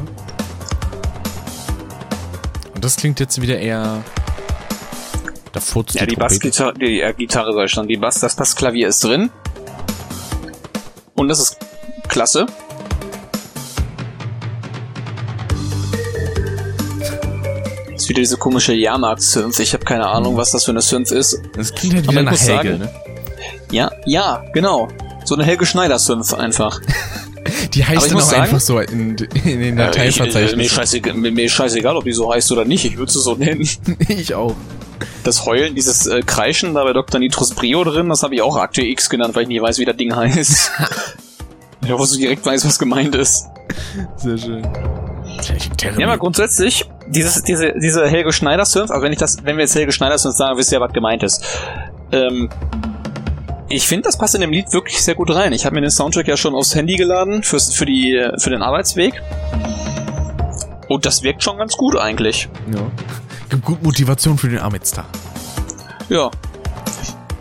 [2.85, 4.03] Das klingt jetzt wieder eher.
[5.53, 7.87] Da furzt Ja, die, Bassgitarre, die äh, Gitarre soll ich schon.
[7.87, 9.31] Die Bass, das Bassklavier ist drin.
[11.15, 11.57] Und das ist
[12.09, 12.45] klasse.
[17.95, 19.57] ist wieder diese komische Jahrmarkt-Synth.
[19.61, 21.41] Ich habe keine Ahnung, was das für eine Synth ist.
[21.55, 22.93] Das klingt halt wieder nach Helge, sagen- ne?
[23.71, 24.89] Ja, ja, genau.
[25.23, 26.79] So eine Helge Schneider-Synth einfach.
[27.75, 29.69] Die heißt ich dann muss auch sagen- einfach so in, in den Äh, ich, äh,
[29.69, 30.69] mir, Dateiverzeichnissen.
[30.75, 32.85] scheißegal, mir, scheißegal, ob die so heißt oder nicht.
[32.85, 33.67] Ich würde sie so nennen.
[34.07, 34.55] ich auch.
[35.23, 37.19] Das Heulen, dieses äh, Kreischen da bei Dr.
[37.19, 39.85] Nitrus Brio drin, das habe ich auch Akte X genannt, weil ich nicht weiß, wie
[39.85, 40.71] das Ding heißt.
[41.83, 43.45] ich hoffe, dass du direkt weißt, was gemeint ist.
[44.17, 44.67] Sehr schön.
[45.97, 49.63] Ja, aber grundsätzlich, dieses, diese, diese Helge Schneider Synth, also wenn ich das, wenn wir
[49.63, 51.43] jetzt Helge Schneider Synth sagen, wisst ihr ja, was gemeint ist.
[52.11, 52.49] Ähm,
[53.67, 55.53] ich finde, das passt in dem Lied wirklich sehr gut rein.
[55.53, 58.61] Ich habe mir den Soundtrack ja schon aufs Handy geladen fürs, für, die, für den
[58.61, 59.21] Arbeitsweg.
[60.87, 62.47] Und das wirkt schon ganz gut eigentlich.
[62.73, 62.91] Ja.
[63.49, 65.05] Gibt gut Motivation für den Arbeitstag.
[66.09, 66.29] Ja.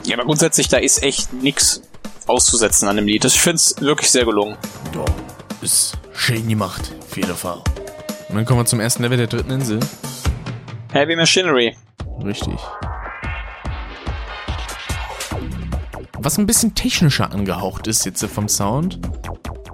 [0.05, 1.83] Ja, aber grundsätzlich, da ist echt nix
[2.27, 3.25] auszusetzen an dem Lied.
[3.25, 4.57] Ich finde es wirklich sehr gelungen.
[4.95, 5.05] Ja,
[5.61, 7.61] ist schön gemacht, auf jeden Fall.
[8.29, 9.81] Und dann kommen wir zum ersten Level der dritten Insel.
[10.93, 11.77] Heavy Machinery.
[12.25, 12.55] Richtig.
[16.25, 18.99] Was ein bisschen technischer angehaucht ist jetzt vom Sound.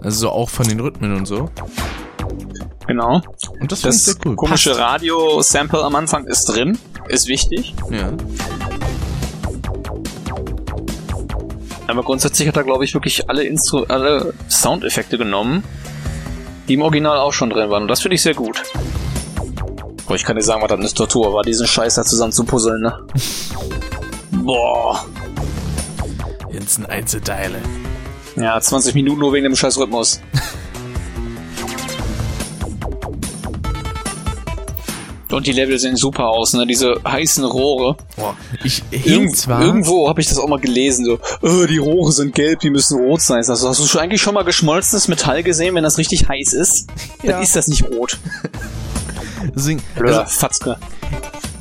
[0.02, 1.48] Also so auch von den Rhythmen und so.
[2.88, 3.20] Genau.
[3.60, 4.34] Und das, finde ich Das cool.
[4.34, 4.76] komische.
[4.76, 6.76] Radio-Sample am Anfang ist drin.
[7.06, 7.72] Ist wichtig.
[7.88, 8.10] Ja.
[11.86, 15.62] Aber grundsätzlich hat er, glaube ich, wirklich alle, Instru alle Soundeffekte genommen,
[16.66, 17.82] die im Original auch schon drin waren.
[17.82, 18.60] Und das finde ich sehr gut.
[20.04, 22.42] Boah, ich kann dir sagen, was das eine Tortur war, diesen Scheiß da zusammen zu
[22.42, 22.98] puzzeln, ne?
[24.32, 25.04] Boah.
[26.52, 27.58] Ein Einzelteile.
[28.36, 30.20] Ja, 20 Minuten nur wegen dem scheiß Rhythmus.
[35.30, 36.66] Und die Level sehen super aus, ne?
[36.66, 37.96] Diese heißen Rohre.
[38.16, 39.62] Boah, ich hing zwar.
[39.62, 42.98] irgendwo habe ich das auch mal gelesen, so, oh, die Rohre sind gelb, die müssen
[42.98, 43.38] rot sein.
[43.38, 46.88] Also, hast du schon eigentlich schon mal geschmolzenes Metall gesehen, wenn das richtig heiß ist?
[47.22, 47.32] Ja.
[47.32, 48.18] Dann ist das nicht rot.
[49.54, 50.78] Sing, Blöder also, Fatzke.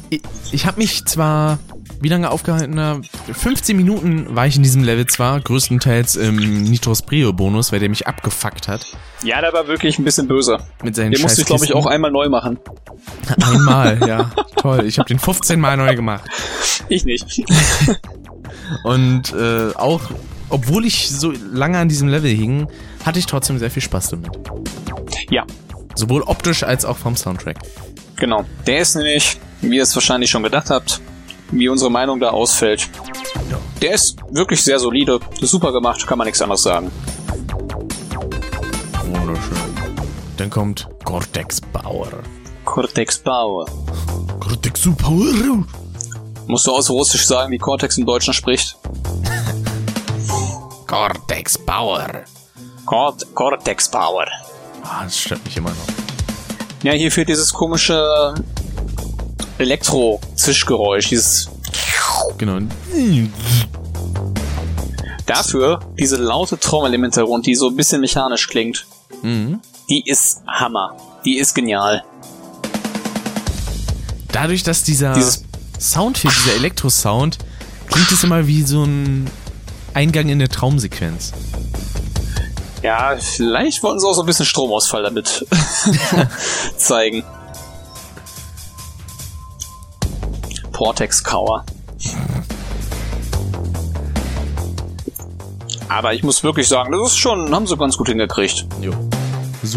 [0.09, 0.21] ich
[0.51, 1.59] ich habe mich zwar.
[2.01, 2.75] Wie lange aufgehalten?
[2.75, 3.01] Na,
[3.33, 7.89] 15 Minuten war ich in diesem Level zwar, größtenteils im Nitros Brio Bonus, weil der
[7.89, 8.85] mich abgefuckt hat.
[9.23, 10.59] Ja, der war wirklich ein bisschen böse.
[10.81, 12.57] Mit seinen Den musste ich, glaube ich, auch einmal neu machen.
[13.41, 14.31] Einmal, ja.
[14.55, 14.85] Toll.
[14.85, 16.23] Ich habe den 15 Mal neu gemacht.
[16.87, 17.25] Ich nicht.
[18.83, 20.01] Und äh, auch,
[20.49, 22.67] obwohl ich so lange an diesem Level hing,
[23.05, 24.29] hatte ich trotzdem sehr viel Spaß damit.
[25.29, 25.45] Ja,
[25.95, 27.57] Sowohl optisch als auch vom Soundtrack.
[28.15, 28.45] genau.
[28.65, 31.01] Der ist nämlich, wie ihr es wahrscheinlich schon gedacht habt,
[31.51, 32.89] wie unsere Meinung da ausfällt.
[33.81, 36.91] Der ist wirklich sehr solide, ist super gemacht, kann man nichts anderes sagen.
[39.05, 39.57] Wunderschön.
[40.37, 42.07] Dann kommt Cortex Power.
[42.65, 43.65] Cortex Power.
[44.39, 45.63] Cortex Power.
[46.47, 48.77] Musst du aus Russisch sagen, wie Cortex im Deutschen spricht?
[50.87, 52.07] Cortex Power.
[52.85, 54.25] Cort Cortex Power.
[54.83, 56.83] Ah, das stört mich immer noch.
[56.83, 58.33] Ja, hier fehlt dieses komische
[59.59, 61.49] Elektro-Zischgeräusch, dieses
[62.37, 62.59] Genau.
[65.25, 68.85] dafür diese laute Trommel im Hintergrund, die so ein bisschen mechanisch klingt.
[69.21, 69.59] Mhm.
[69.89, 70.95] Die ist Hammer.
[71.25, 72.03] Die ist genial.
[74.31, 75.43] Dadurch, dass dieser Dieses-
[75.79, 77.37] Sound fehlt, dieser Elektro-Sound,
[77.89, 79.29] klingt es immer wie so ein
[79.93, 81.31] Eingang in eine Traumsequenz.
[82.83, 85.45] Ja, vielleicht wollten sie auch so ein bisschen Stromausfall damit
[86.77, 87.23] zeigen.
[90.79, 91.65] Portex Cower.
[95.89, 98.65] Aber ich muss wirklich sagen, das ist schon, haben sie ganz gut hingekriegt.
[98.79, 98.93] Jo.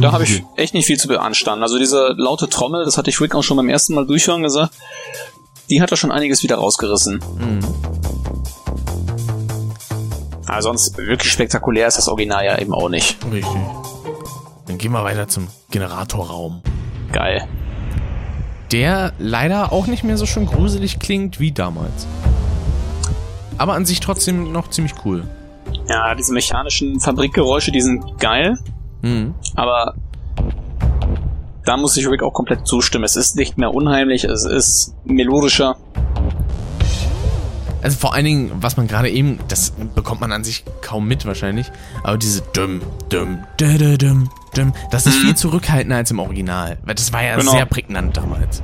[0.00, 1.64] Da habe ich echt nicht viel zu beanstanden.
[1.64, 4.74] Also diese laute Trommel, das hatte ich Rick auch schon beim ersten Mal durchhören gesagt,
[5.68, 7.20] die hat da schon einiges wieder rausgerissen.
[7.36, 7.64] Mhm.
[10.46, 13.16] Aber sonst wirklich spektakulär ist das Original ja eben auch nicht.
[13.32, 13.61] Richtig.
[14.68, 16.62] Dann gehen wir weiter zum Generatorraum.
[17.11, 17.48] Geil.
[18.72, 22.06] Der leider auch nicht mehr so schön gruselig klingt wie damals.
[23.58, 25.24] Aber an sich trotzdem noch ziemlich cool.
[25.88, 28.58] Ja, diese mechanischen Fabrikgeräusche, die sind geil,
[29.02, 29.34] Mhm.
[29.56, 29.94] aber
[31.64, 33.04] da muss ich Rick auch komplett zustimmen.
[33.04, 35.76] Es ist nicht mehr unheimlich, es ist melodischer.
[37.82, 41.26] Also vor allen Dingen, was man gerade eben, das bekommt man an sich kaum mit
[41.26, 41.70] wahrscheinlich,
[42.04, 46.94] aber diese dumm, dumm, dum, dum, dum, das ist viel zurückhaltender als im Original, weil
[46.94, 47.53] das war ja Genau.
[47.53, 48.62] sehr prägnant damals.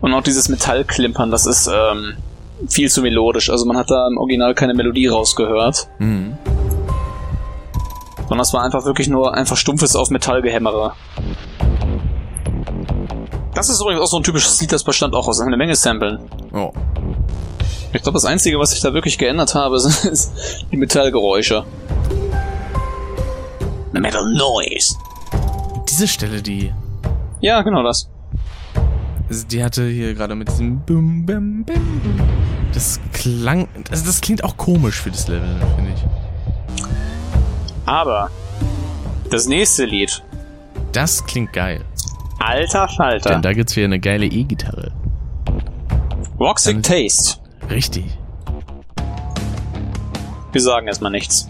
[0.00, 2.14] Und auch dieses Metallklimpern, das ist ähm,
[2.68, 3.50] viel zu melodisch.
[3.50, 5.88] Also man hat da im Original keine Melodie rausgehört.
[5.98, 6.36] Mhm.
[8.18, 10.94] Sondern das war einfach wirklich nur einfach stumpfes auf Metallgehämmere.
[13.54, 16.18] Das ist übrigens auch so ein typisches Lied, das bestand auch aus einer Menge Samplen.
[16.52, 16.72] Oh.
[17.94, 20.30] Ich glaube, das Einzige, was ich da wirklich geändert habe, sind
[20.70, 21.64] die Metallgeräusche.
[23.92, 24.96] The Metal Noise.
[25.88, 26.72] diese Stelle, die.
[27.40, 28.08] Ja, genau das.
[29.28, 32.20] Also die hatte hier gerade mit diesem Bum, Bum, Bum, Bum.
[32.72, 33.68] Das klang.
[33.90, 36.04] Also das klingt auch komisch für das Level, finde ich.
[37.84, 38.30] Aber
[39.30, 40.22] das nächste Lied.
[40.92, 41.84] Das klingt geil.
[42.38, 43.30] Alter Falter.
[43.30, 44.92] Denn da gibt's wieder eine geile E-Gitarre.
[46.40, 47.41] Roxic Taste.
[47.72, 48.04] Richtig.
[50.52, 51.48] Wir sagen erstmal nichts.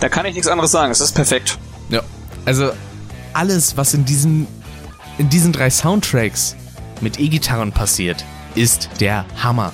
[0.00, 0.90] Da kann ich nichts anderes sagen.
[0.90, 1.56] Es ist perfekt.
[1.88, 2.02] Ja.
[2.44, 2.72] Also
[3.32, 4.48] alles, was in diesem
[5.18, 6.56] in diesen drei Soundtracks
[7.02, 8.24] mit E-Gitarren passiert,
[8.54, 9.72] ist der Hammer.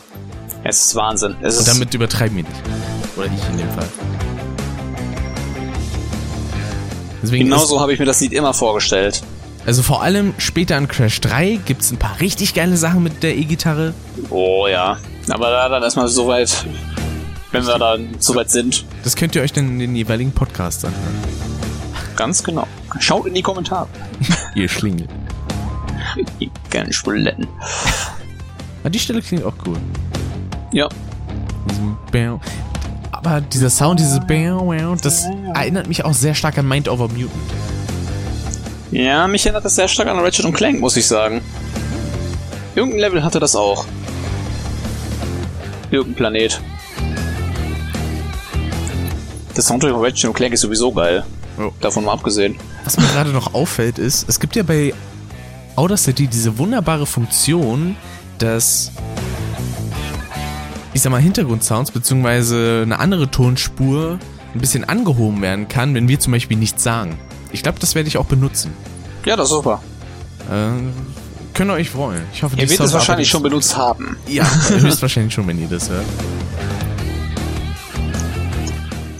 [0.65, 1.37] Es ist Wahnsinn.
[1.43, 2.63] Es Und damit übertreiben wir nicht.
[3.17, 3.89] Oder ich in dem Fall.
[7.23, 9.23] Deswegen genau ist, so habe ich mir das Lied immer vorgestellt.
[9.65, 13.37] also vor allem später in Crash 3 gibt's ein paar richtig geile Sachen mit der
[13.37, 13.95] E-Gitarre.
[14.31, 14.99] Oh ja.
[15.29, 16.67] Aber da dann erstmal soweit,
[17.53, 18.85] wenn wir dann soweit sind.
[19.05, 21.15] Das könnt ihr euch dann in den jeweiligen Podcasts anhören.
[22.17, 22.67] Ganz genau.
[22.99, 23.89] Schaut in die Kommentare.
[24.55, 25.07] Ihr Schlingel.
[26.73, 27.47] Gerne Spuletten.
[28.83, 29.77] Ah, die Stelle klingt auch cool.
[30.73, 30.89] Ja.
[33.13, 34.21] Aber dieser Sound, dieses
[35.03, 37.31] das erinnert mich auch sehr stark an Mind Over Mutant.
[38.91, 41.43] Ja, mich erinnert das sehr stark an Ratchet und Clank, muss ich sagen.
[42.75, 43.85] Irgendein Level hatte das auch.
[45.91, 46.61] Irgendein Planet.
[49.55, 51.25] Das Soundtrack von Ratchet und Clank ist sowieso geil.
[51.59, 51.71] Oh.
[51.83, 52.57] Davon mal abgesehen.
[52.85, 54.95] Was mir gerade noch auffällt ist, es gibt ja bei
[55.77, 57.97] Audacity diese wunderbare Funktion,
[58.39, 58.93] dass
[60.95, 64.19] ich sag mal Hintergrundsounds beziehungsweise eine andere Tonspur
[64.55, 67.19] ein bisschen angehoben werden kann, wenn wir zum Beispiel nichts sagen.
[67.51, 68.73] Ich glaube, das werde ich auch benutzen.
[69.25, 69.83] Ja, das ist super.
[70.51, 70.73] Äh,
[71.55, 72.23] könnt ihr euch freuen.
[72.35, 74.17] Ich hoffe, Ihr werdet es wahrscheinlich schon benutzt haben.
[74.27, 76.05] Ja, höchstwahrscheinlich schon, wenn ihr das hört.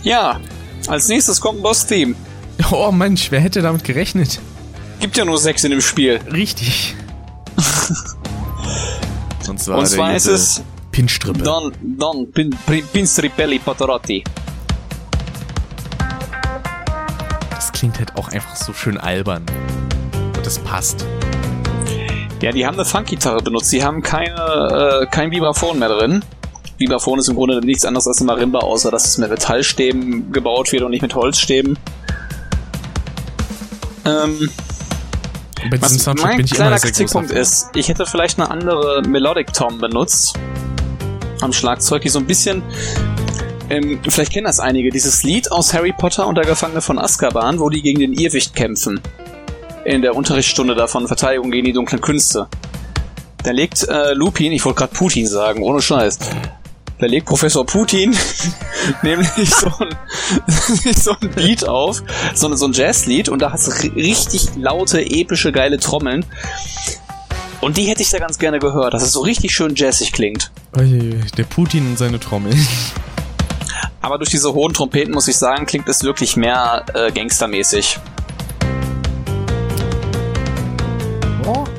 [0.03, 0.39] Ja,
[0.87, 2.13] als nächstes kommt ein Boss-Theme.
[2.71, 4.39] Oh Mensch, wer hätte damit gerechnet?
[5.03, 6.21] Gibt ja nur sechs in dem Spiel.
[6.31, 6.95] Richtig.
[9.49, 11.43] Und zwar, Und zwar ist es Pinstrippe.
[11.43, 14.23] Don, Don Pin, Pin, Pinstripelli Patorotti.
[17.49, 19.43] Das klingt halt auch einfach so schön albern.
[20.37, 21.05] Und das passt.
[22.41, 23.73] Ja, die haben eine Funk-Gitarre benutzt.
[23.73, 26.23] Die haben keine, äh, kein Vibraphon mehr drin.
[26.77, 30.71] Vibraphon ist im Grunde nichts anderes als eine Marimba, außer dass es mit Metallstäben gebaut
[30.71, 31.77] wird und nicht mit Holzstäben.
[34.05, 34.49] Ähm,
[35.63, 38.05] Und bei diesem was Soundtrack mein bin ich immer kleiner sehr Kritikpunkt ist, ich hätte
[38.05, 40.37] vielleicht eine andere Melodic Tom benutzt
[41.41, 42.63] am Schlagzeug, die so ein bisschen
[43.69, 47.59] ähm, vielleicht kennen das einige, dieses Lied aus Harry Potter und der Gefangene von Azkaban,
[47.59, 48.99] wo die gegen den Irrwicht kämpfen.
[49.85, 52.47] In der Unterrichtsstunde davon Verteidigung gegen die dunklen Künste.
[53.43, 56.19] Da legt äh, Lupin, ich wollte gerade Putin sagen, ohne Scheiß.
[57.03, 58.15] Da legt Professor Putin
[59.03, 59.89] nämlich so ein,
[60.95, 62.01] so ein Beat auf,
[62.33, 66.25] so, ein- so ein Jazzlied und da hat es richtig laute, epische, geile Trommeln.
[67.59, 70.49] Und die hätte ich da ganz gerne gehört, dass es so richtig schön jazzig klingt.
[71.37, 72.55] Der Putin und seine Trommel.
[73.99, 77.99] Aber durch diese hohen Trompeten, muss ich sagen, klingt es wirklich mehr äh, gangstermäßig.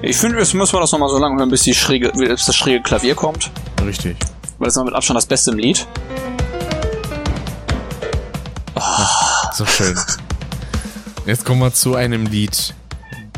[0.02, 2.54] Ich finde, jetzt müssen wir das nochmal so lange hören, bis, die schräge, bis das
[2.54, 3.50] schräge Klavier kommt.
[3.82, 4.18] Richtig.
[4.64, 5.86] Weil das ist mit Abstand das Beste im Lied.
[9.52, 9.94] So schön.
[11.26, 12.72] Jetzt kommen wir zu einem Lied,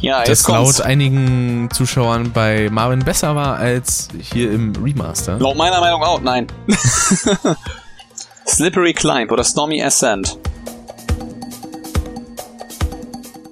[0.01, 0.79] Ja, das kommt's.
[0.79, 5.37] laut einigen Zuschauern bei Marvin besser war als hier im Remaster.
[5.41, 6.47] Laut meiner Meinung auch, nein.
[8.47, 10.39] Slippery Climb oder Stormy Ascent.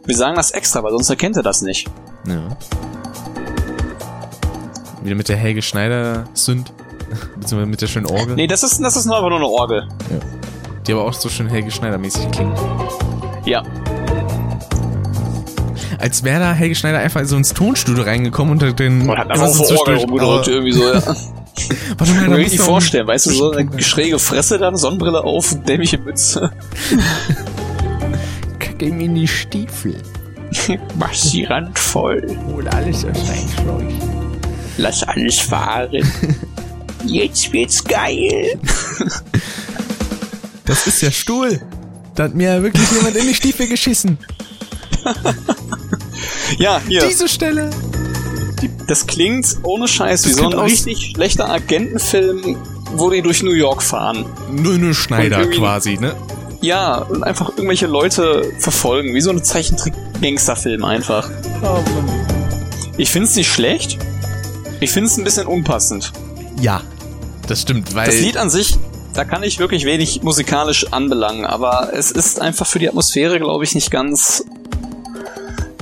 [0.05, 1.91] Wir sagen das extra, weil sonst erkennt er das nicht.
[2.29, 2.57] Ja.
[5.03, 6.73] Wieder mit der Helge Schneider Sünd.
[7.37, 8.35] Beziehungsweise mit der schönen Orgel.
[8.37, 9.89] Nee, das ist, das ist nur einfach nur eine Orgel.
[10.87, 12.59] Die aber auch so schön Helge Schneider mäßig klingt.
[13.45, 13.63] Ja.
[15.99, 19.09] Als wäre da Helge Schneider einfach so ins Tonstudio reingekommen und den.
[19.09, 21.03] Und hat einfach auf der Orgel rumgedrückt, Aber- irgendwie so, ja.
[21.99, 25.55] Warte mal, Kann da mir vorstellen, weißt du, so eine schräge Fresse dann, Sonnenbrille auf,
[25.65, 26.51] dämliche Mütze.
[28.59, 30.03] Kacke ihm in die Stiefel.
[30.99, 32.27] Mach die Rand voll.
[32.53, 33.95] Hol alles aus Einschläuch.
[34.79, 36.03] Lass alles fahren.
[37.07, 38.59] Jetzt wird's geil.
[40.67, 41.61] Das ist ja Stuhl.
[42.15, 44.17] Da hat mir wirklich jemand in die Stiefel geschissen.
[46.59, 47.07] Ja, hier.
[47.07, 47.71] Diese Stelle.
[48.87, 52.57] Das klingt ohne Scheiß wie Das so ein richtig schlechter Agentenfilm,
[52.95, 54.25] wo die durch New York fahren.
[54.51, 56.15] Nur eine Schneider quasi, ne?
[56.61, 61.29] Ja, und einfach irgendwelche Leute verfolgen, wie so ein Zeichentrick-Gangsterfilm einfach.
[61.63, 61.81] Oh.
[62.97, 63.99] Ich find's nicht schlecht.
[64.81, 66.13] Ich find's ein bisschen unpassend.
[66.61, 66.83] Ja,
[67.47, 68.07] das stimmt, weil.
[68.07, 68.77] Das Lied an sich,
[69.15, 73.65] da kann ich wirklich wenig musikalisch anbelangen, aber es ist einfach für die Atmosphäre, glaube
[73.65, 74.45] ich, nicht ganz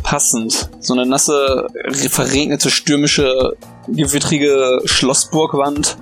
[0.02, 0.68] passend.
[0.80, 1.66] So eine nasse,
[2.10, 3.56] verregnete, stürmische,
[3.88, 5.96] gewittrige Schlossburgwand.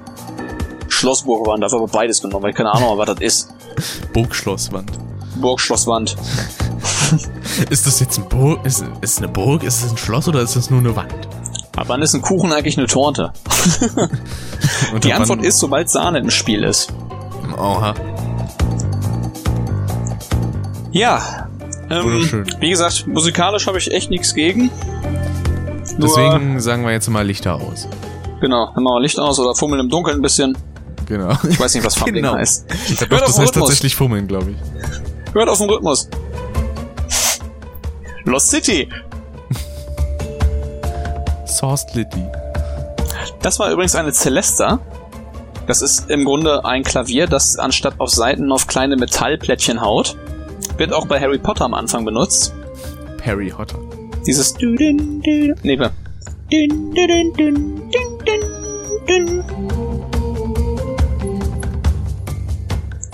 [0.89, 3.49] Schlossburgwand, dafür aber beides genommen, weil ich keine Ahnung, was das ist.
[4.13, 4.91] Burgschlosswand.
[5.37, 6.17] Burgschlosswand.
[7.71, 8.65] Ist das jetzt ein Burg?
[8.65, 9.63] Ist, ist eine Burg?
[9.63, 11.29] Ist es ein Schloss oder ist das nur eine Wand?
[11.77, 13.33] Aber wann ist ein Kuchen eigentlich eine Torte?
[14.93, 16.93] Und Die Antwort ist, sobald Sahne im Spiel ist.
[17.59, 17.95] Oha.
[20.93, 21.49] Ja.
[21.89, 24.71] Ähm, wie gesagt, musikalisch habe ich echt nichts gegen.
[25.99, 27.89] Nur, Deswegen sagen wir jetzt mal Lichter aus.
[28.41, 30.57] genau, dann machen wir Licht aus oder fummeln im Dunkeln ein bisschen.
[31.07, 31.33] Genau.
[31.49, 32.35] Ich weiß nicht, was Fumbling Genau.
[32.37, 32.67] heißt.
[32.89, 33.69] Ich Hört glaube, auf das heißt Rhythmus.
[33.69, 35.35] tatsächlich Fummeln, glaube ich.
[35.35, 36.09] Hört auf den Rhythmus.
[38.25, 38.89] Lost City.
[41.51, 42.25] Sourced Litty.
[43.43, 44.81] Das war übrigens eine Celesta.
[45.67, 50.17] Das ist im Grunde ein Klavier, das anstatt auf Seiten auf kleine Metallplättchen haut.
[50.79, 52.55] Wird auch bei Harry Potter am Anfang benutzt.
[53.19, 53.79] Perry Hotter.
[54.27, 55.79] Dieses Nee.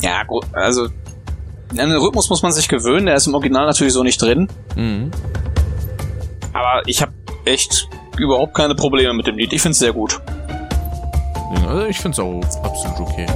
[0.03, 0.89] Ja, gut, also
[1.71, 4.49] an den Rhythmus muss man sich gewöhnen, der ist im Original natürlich so nicht drin.
[4.77, 5.11] Mhm.
[6.53, 7.13] Aber ich habe
[7.45, 7.89] echt
[8.19, 9.53] überhaupt keine Probleme mit dem Lied.
[9.53, 10.21] Ich find's sehr gut.
[11.67, 13.27] Also ich finde es auch absolut okay.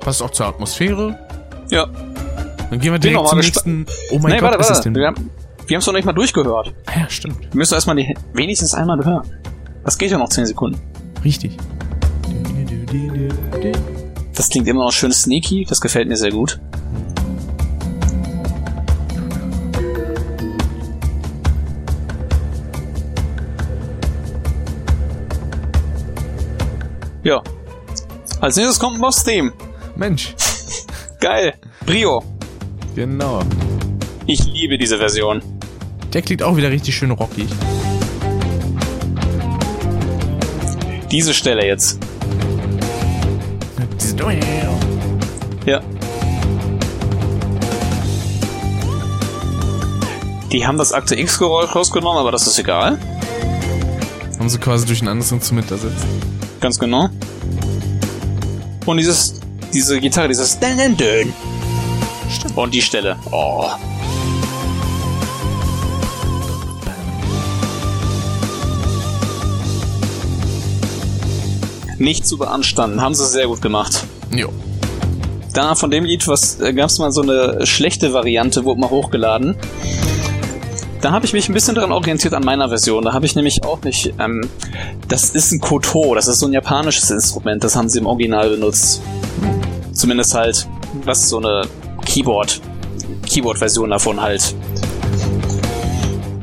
[0.00, 1.18] Passt auch zur Atmosphäre.
[1.70, 1.86] Ja.
[2.70, 3.86] Dann gehen wir direkt zum nächsten.
[4.10, 4.78] Oh mein nee, Gott, warte, was warte.
[4.78, 4.94] ist denn?
[4.94, 5.30] Wir haben
[5.72, 6.74] haben's noch nicht mal durchgehört.
[6.86, 7.40] Ah ja, stimmt.
[7.40, 9.28] Wir müssen erstmal die wenigstens einmal hören.
[9.84, 10.80] Das geht ja noch 10 Sekunden.
[11.24, 11.56] Richtig.
[14.34, 16.60] Das klingt immer noch schön sneaky, das gefällt mir sehr gut.
[27.24, 27.42] Ja.
[28.40, 29.52] Als nächstes kommt ein Boss-Theme.
[29.96, 30.34] Mensch.
[31.20, 31.54] Geil.
[31.86, 32.22] Brio.
[32.94, 33.42] Genau.
[34.26, 35.42] Ich liebe diese Version.
[36.12, 37.48] Der klingt auch wieder richtig schön rockig.
[41.10, 41.98] Diese Stelle jetzt.
[44.00, 44.16] Diese
[45.66, 45.80] Ja.
[50.52, 52.98] Die haben das Akte X-Geräusch rausgenommen, aber das ist egal.
[54.38, 56.06] Haben sie quasi durch ein anderes Instrument ersetzt.
[56.64, 57.10] Ganz genau.
[58.86, 59.34] Und dieses,
[59.74, 60.58] diese Gitarre, dieses.
[62.30, 62.56] Stimmt.
[62.56, 63.18] Und die Stelle.
[63.30, 63.68] Oh.
[71.98, 73.02] Nicht zu beanstanden.
[73.02, 74.06] Haben sie sehr gut gemacht.
[74.34, 74.48] Jo.
[75.52, 79.54] Da von dem Lied was äh, gab's mal so eine schlechte Variante, wurde mal hochgeladen.
[81.04, 83.04] Da habe ich mich ein bisschen daran orientiert an meiner Version.
[83.04, 84.14] Da habe ich nämlich auch nicht.
[84.18, 84.48] Ähm,
[85.06, 87.62] das ist ein Koto, das ist so ein japanisches Instrument.
[87.62, 89.02] Das haben sie im Original benutzt.
[89.92, 90.66] Zumindest halt,
[91.04, 91.68] was so eine
[92.06, 92.58] Keyboard,
[93.28, 94.54] Keyboard-Version davon halt.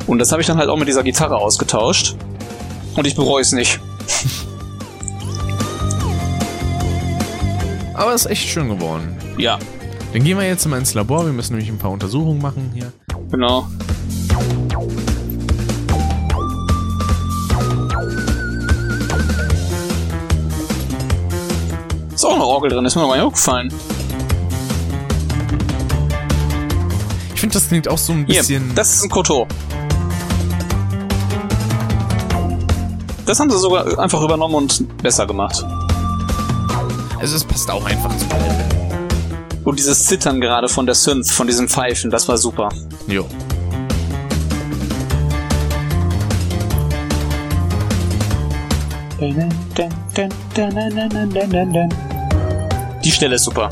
[0.05, 2.15] Und das habe ich dann halt auch mit dieser Gitarre ausgetauscht.
[2.95, 3.79] Und ich bereue es nicht.
[7.95, 9.17] Aber ist echt schön geworden.
[9.39, 9.57] Ja,
[10.13, 11.25] Dann gehen wir jetzt mal ins Labor.
[11.25, 12.93] Wir müssen nämlich ein paar Untersuchungen machen hier.
[13.31, 13.65] genau.
[22.31, 23.73] Auch eine Orgel drin, ist mir noch mal aufgefallen.
[27.33, 28.73] Ich finde, das klingt auch so ein Hier, bisschen.
[28.75, 29.47] das ist ein Koto.
[33.25, 35.63] Das haben sie sogar einfach übernommen und besser gemacht.
[37.19, 38.55] also, es passt auch einfach zu allem.
[39.63, 42.69] Und dieses Zittern gerade von der Synth, von diesem Pfeifen, das war super.
[43.07, 43.25] Jo.
[53.03, 53.69] Die Stelle ist super.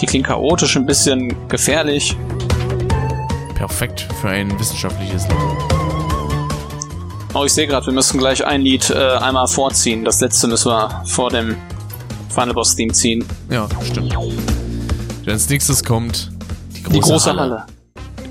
[0.00, 2.16] Die klingt chaotisch, ein bisschen gefährlich.
[3.54, 5.58] Perfekt für ein wissenschaftliches Labor.
[7.34, 10.04] Oh, ich sehe gerade, wir müssen gleich ein Lied äh, einmal vorziehen.
[10.04, 11.56] Das letzte müssen wir vor dem
[12.30, 13.24] Final Boss Theme ziehen.
[13.50, 14.16] Ja, stimmt.
[15.26, 16.32] Denn als nächstes kommt
[16.74, 17.66] die große, Die große Halle.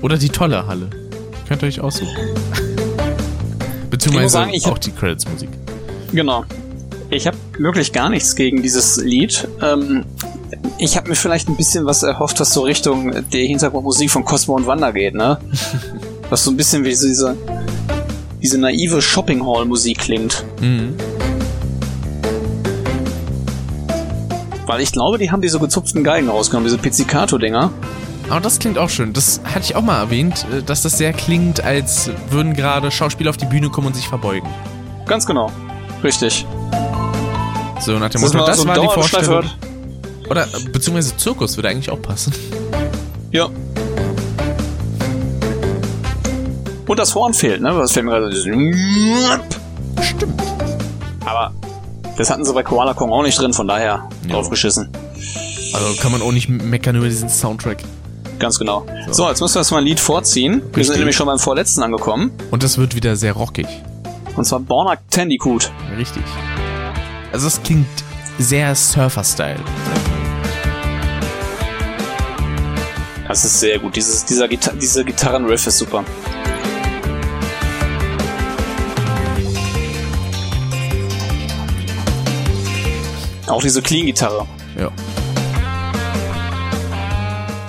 [0.02, 0.90] Oder die tolle Halle.
[1.46, 2.14] Könnt ihr euch aussuchen.
[3.82, 5.48] Ich Beziehungsweise muss sagen, ich auch die Credits-Musik.
[6.12, 6.44] Genau.
[7.10, 9.48] Ich habe wirklich gar nichts gegen dieses Lied.
[9.60, 10.04] Ähm,
[10.78, 14.54] ich habe mir vielleicht ein bisschen was erhofft, was so Richtung der Hintergrundmusik von Cosmo
[14.54, 15.38] und Wanda geht, ne?
[16.30, 17.36] was so ein bisschen wie so diese,
[18.42, 20.44] diese naive Shopping Hall Musik klingt.
[20.60, 20.94] Mhm.
[24.66, 27.72] Weil ich glaube, die haben diese gezupften Geigen rausgenommen, diese Pizzicato-Dinger.
[28.28, 29.12] Aber das klingt auch schön.
[29.12, 33.30] Das hatte ich auch mal erwähnt, äh, dass das sehr klingt, als würden gerade Schauspieler
[33.30, 34.48] auf die Bühne kommen und sich verbeugen.
[35.06, 35.50] Ganz genau.
[36.02, 36.46] Richtig.
[37.80, 39.44] So nach dem Das Motto, das so war die Vorstellung.
[40.28, 42.32] Oder beziehungsweise Zirkus würde eigentlich auch passen.
[43.32, 43.48] Ja.
[46.86, 47.70] Und das Horn fehlt, ne?
[47.78, 48.32] Das fehlt mir gerade.
[50.02, 50.42] Stimmt.
[51.24, 51.52] Aber
[52.16, 54.32] das hatten sie bei Koala Kong auch nicht drin, von daher Ja.
[54.34, 54.90] draufgeschissen.
[55.72, 57.78] Also kann man auch nicht meckern über diesen Soundtrack.
[58.38, 58.86] Ganz genau.
[59.06, 59.12] So.
[59.24, 60.54] So, jetzt müssen wir erstmal ein Lied vorziehen.
[60.54, 60.86] Wir Richtig.
[60.88, 62.32] sind nämlich schon beim vorletzten angekommen.
[62.50, 63.66] Und das wird wieder sehr rockig.
[64.40, 65.70] Und zwar Borna Tandicoot.
[65.98, 66.22] Richtig.
[67.30, 67.86] Also es klingt
[68.38, 69.60] sehr Surfer-Style.
[73.28, 73.94] Das ist sehr gut.
[73.94, 76.04] Dieses, dieser Gita diese Gitarrenriff ist super.
[83.46, 84.46] Auch diese Clean-Gitarre.
[84.78, 84.88] Ja.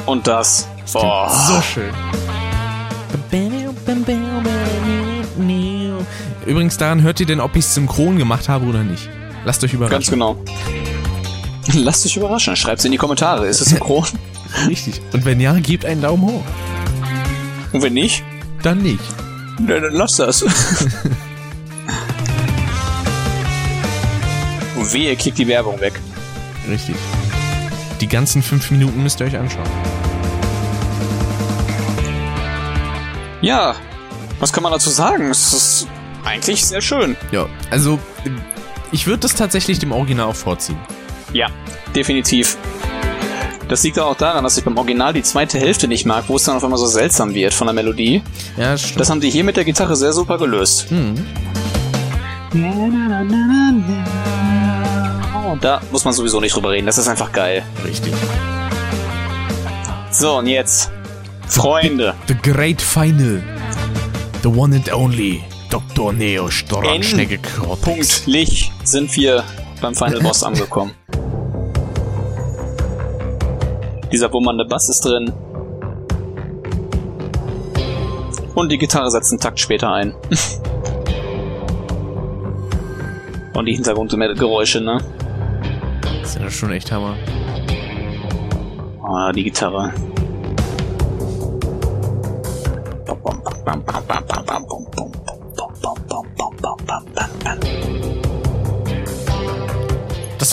[0.06, 0.70] Und das.
[0.94, 1.30] Boah.
[1.30, 1.94] So schön.
[6.46, 9.08] Übrigens, daran hört ihr denn, ob ich es synchron gemacht habe oder nicht.
[9.46, 10.14] Lasst euch Ganz überraschen.
[10.14, 10.38] genau.
[11.74, 12.56] Lasst euch überraschen.
[12.56, 13.48] Schreibt's in die Kommentare.
[13.48, 14.06] Ist es synchron?
[14.68, 15.02] Richtig.
[15.14, 16.44] Und wenn ja, gebt einen Daumen hoch.
[17.72, 18.24] Und wenn nicht,
[18.64, 19.00] Dann nicht.
[19.60, 20.42] dann dann lasst das.
[20.42, 20.54] Und
[24.94, 25.94] wehe, klickt die Werbung weg.
[26.70, 26.96] Richtig.
[28.02, 29.64] Die ganzen fünf Minuten müsst ihr euch anschauen.
[33.42, 33.76] Ja,
[34.40, 35.30] was kann man dazu sagen?
[35.32, 35.88] Es ist
[36.26, 37.16] eigentlich sehr schön.
[37.32, 38.00] Ja, also
[38.92, 40.78] ich würde das tatsächlich dem Original auch vorziehen.
[41.34, 41.48] Ja,
[41.96, 42.58] definitiv.
[43.68, 46.44] Das liegt auch daran, dass ich beim Original die zweite Hälfte nicht mag, wo es
[46.44, 48.22] dann auf einmal so seltsam wird von der Melodie.
[48.58, 49.00] Ja, stimmt.
[49.00, 50.90] Das haben die hier mit der Gitarre sehr super gelöst.
[50.90, 51.16] hm.
[55.52, 56.86] Und da muss man sowieso nicht drüber reden.
[56.86, 57.64] Das ist einfach geil.
[57.86, 58.14] Richtig.
[60.12, 60.92] So, und jetzt.
[61.48, 62.14] Freunde.
[62.28, 63.42] The Great Final.
[64.44, 65.44] The one and only.
[65.72, 66.12] Dr.
[66.12, 68.20] Neo Stormschnecke Cortex.
[68.20, 69.46] Punktlich sind wir
[69.80, 70.92] beim Final Boss angekommen.
[74.12, 75.32] Dieser bummernde Bass ist drin.
[78.54, 80.14] Und die Gitarre setzt einen Takt später ein.
[83.54, 84.98] Und die Hintergrundgeräusche, ne?
[86.22, 87.16] Das ist ja schon echt Hammer.
[89.04, 89.94] Ah, die Gitarre.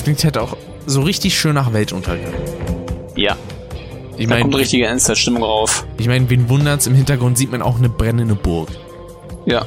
[0.08, 0.56] Klingt halt auch
[0.86, 2.32] so richtig schön nach Weltuntergang.
[3.14, 3.36] Ja,
[4.16, 5.84] Ich da kommt meine, richtige Endzeitstimmung rauf.
[5.98, 6.86] ich mein, wen wundert's?
[6.86, 8.70] Im Hintergrund sieht man auch eine brennende Burg.
[9.44, 9.66] Ja.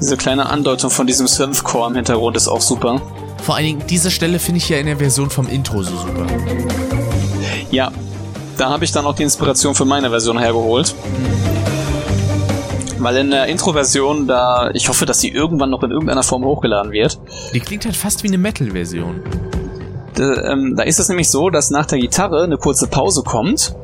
[0.00, 3.00] Diese kleine Andeutung von diesem Synthcore im Hintergrund ist auch super.
[3.44, 6.26] Vor allen Dingen, diese Stelle finde ich ja in der Version vom Intro so super.
[7.70, 7.92] Ja,
[8.58, 10.96] da habe ich dann auch die Inspiration für meine Version hergeholt.
[13.02, 16.92] Weil in der Intro-Version, da ich hoffe, dass sie irgendwann noch in irgendeiner Form hochgeladen
[16.92, 17.18] wird,
[17.52, 19.22] Die klingt halt fast wie eine Metal-Version.
[20.14, 23.74] da, ähm, da ist es nämlich so, dass nach der Gitarre eine kurze Pause kommt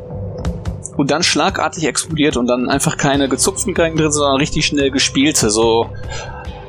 [0.96, 5.50] und dann schlagartig explodiert und dann einfach keine gezupften Geigen drin, sondern richtig schnell gespielte,
[5.50, 5.86] so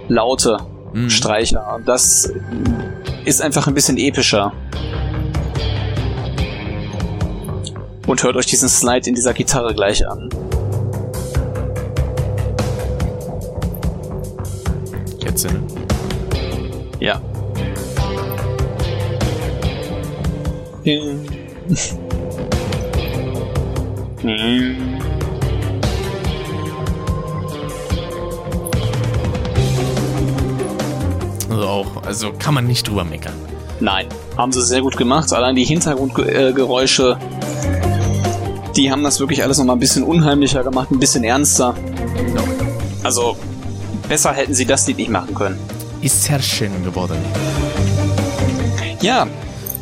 [0.08, 0.58] laute
[0.91, 1.10] Mhm.
[1.12, 1.76] Streicher.
[1.76, 2.34] Und das
[3.26, 4.54] ist einfach ein bisschen epischer.
[8.08, 10.30] Und hört euch diesen Slide in dieser Gitarre gleich an.
[15.40, 15.62] Jetzt, ne?
[17.00, 17.22] Ja.
[31.50, 33.34] Also auch, also kann man nicht drüber meckern.
[33.80, 35.34] Nein, haben sie sehr gut gemacht.
[35.34, 37.18] Allein die Hintergrundgeräusche,
[38.76, 41.76] die haben das wirklich alles nochmal ein bisschen unheimlicher gemacht, ein bisschen ernster.
[43.04, 43.36] Also,
[44.10, 45.57] besser hätten sie das Lied nicht machen können.
[46.01, 47.24] Ist sehr schön geworden.
[49.01, 49.28] Ja,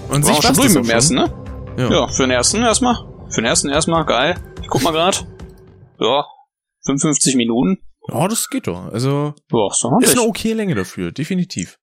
[0.09, 1.33] Und wir schon durch mit dem ersten, ne?
[1.77, 1.89] Ja.
[1.89, 2.95] Ja, für den ersten erstmal.
[3.29, 4.35] Für den ersten erstmal, geil.
[4.61, 5.25] Ich guck mal grad.
[5.99, 6.25] Ja,
[6.85, 7.79] 55 Minuten.
[8.09, 8.91] ja, das geht doch.
[8.91, 11.77] Also, Ja, so ist eine okay Länge dafür, definitiv.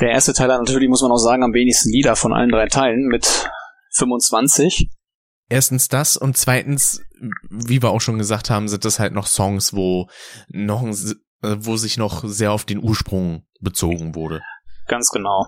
[0.00, 2.66] Der erste Teil hat natürlich, muss man auch sagen, am wenigsten Lieder von allen drei
[2.68, 3.50] Teilen mit
[3.92, 4.88] 25.
[5.50, 7.02] Erstens das und zweitens,
[7.50, 10.08] wie wir auch schon gesagt haben, sind das halt noch Songs, wo
[10.48, 10.96] noch ein,
[11.42, 14.40] wo sich noch sehr auf den Ursprung bezogen wurde.
[14.86, 15.46] Ganz genau.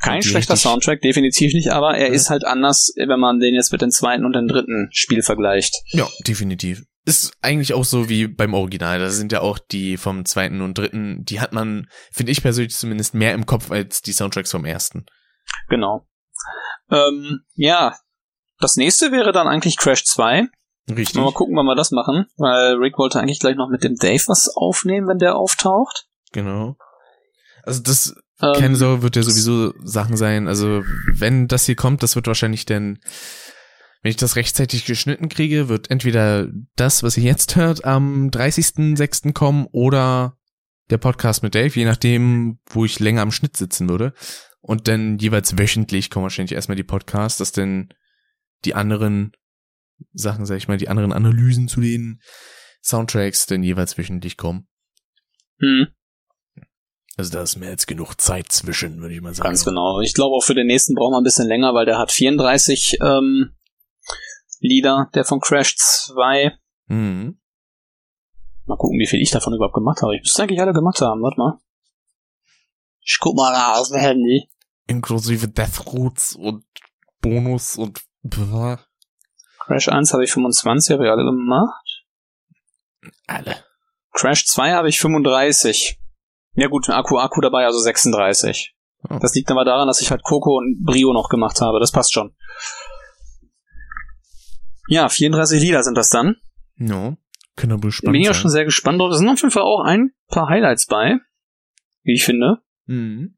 [0.00, 2.12] Kein schlechter richtig- Soundtrack, definitiv nicht, aber er Ja.
[2.14, 5.74] ist halt anders, wenn man den jetzt mit dem zweiten und dem dritten Spiel vergleicht.
[5.88, 6.84] Ja, definitiv.
[7.04, 8.98] ist eigentlich auch so wie beim Original.
[8.98, 12.74] Da sind ja auch die vom zweiten und dritten, die hat man, finde ich persönlich
[12.76, 15.06] zumindest, mehr im Kopf als die Soundtracks vom ersten.
[15.70, 16.06] Genau.
[16.90, 17.96] Ähm, ja,
[18.60, 20.48] das nächste wäre dann eigentlich Crash 2.
[20.90, 21.16] Richtig.
[21.16, 24.22] Mal gucken, wann wir das machen, weil Rick wollte eigentlich gleich noch mit dem Dave
[24.26, 26.06] was aufnehmen, wenn der auftaucht.
[26.32, 26.76] Genau.
[27.62, 30.48] Also das, Ähm, keine Sorge, wird ja sowieso Sachen sein.
[30.48, 30.82] Also
[31.12, 32.98] wenn das hier kommt, das wird wahrscheinlich dann,
[34.02, 39.32] wenn ich das rechtzeitig geschnitten kriege, wird entweder das, was ihr jetzt hört, am 30.06.
[39.32, 40.38] kommen oder
[40.88, 44.14] der Podcast mit Dave, je nachdem, wo ich länger am Schnitt sitzen würde.
[44.60, 47.88] Und dann jeweils wöchentlich kommen wahrscheinlich erstmal die Podcasts, dass dann
[48.64, 49.32] die anderen
[50.12, 52.20] Sachen, sag ich mal, die anderen Analysen zu den
[52.82, 54.68] Soundtracks dann jeweils wöchentlich kommen.
[55.60, 55.88] Hm,
[57.16, 59.48] Also da ist mehr als genug Zeit zwischen, würde ich mal sagen.
[59.48, 60.00] ganz genau.
[60.00, 62.98] Ich glaube auch für den nächsten brauchen wir ein bisschen länger, weil der hat 34
[63.00, 63.54] ähm,
[64.60, 66.56] Lieder, der von Crash 2.
[66.86, 67.40] Mhm.
[68.66, 70.14] Mal gucken, wie viel ich davon überhaupt gemacht habe.
[70.16, 71.22] Ich müsste eigentlich alle gemacht haben.
[71.22, 71.58] Warte mal.
[73.00, 74.48] Ich guck mal da aus dem Handy.
[74.86, 76.64] Inklusive Death Roots und
[77.20, 78.84] Bonus und blah.
[79.68, 82.04] Crash 1 habe ich 25, habe ich alle gemacht.
[83.26, 83.62] alle.
[84.14, 86.00] Crash 2 habe ich 35.
[86.54, 88.74] Ja gut, ein Akku Akku dabei, also 36.
[89.10, 89.18] Oh.
[89.20, 91.78] Das liegt aber daran, dass ich halt Coco und Brio noch gemacht habe.
[91.80, 92.34] Das passt schon.
[94.88, 96.36] Ja, 34 Lieder sind das dann.
[96.76, 97.18] No.
[97.54, 98.34] Können aber spannend Bin ich sein.
[98.36, 99.10] schon sehr gespannt drauf.
[99.12, 101.18] Es sind auf jeden Fall auch ein paar Highlights bei.
[102.04, 102.62] Wie ich finde.
[102.86, 103.36] Mhm.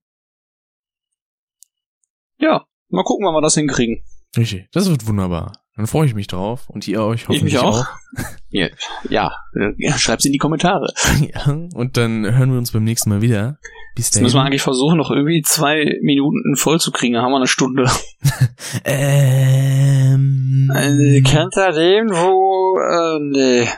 [2.39, 4.05] Ja, mal gucken, wann wir das hinkriegen.
[4.37, 4.69] Richtig.
[4.71, 5.60] Das wird wunderbar.
[5.81, 6.69] Dann freue ich mich drauf.
[6.69, 7.81] Und ihr euch Ich hoffentlich mich auch.
[7.81, 7.87] auch.
[8.53, 8.67] Ja,
[9.09, 10.93] ja, äh, schreibt's in die Kommentare.
[11.33, 11.53] ja.
[11.73, 13.57] Und dann hören wir uns beim nächsten Mal wieder.
[13.95, 14.25] Bis Jetzt dahin.
[14.25, 17.17] müssen wir eigentlich versuchen, noch irgendwie zwei Minuten voll zu kriegen.
[17.17, 17.85] Haben wir eine Stunde.
[18.85, 23.69] ähm, Äh, kennt ihr den, wo, äh, nee.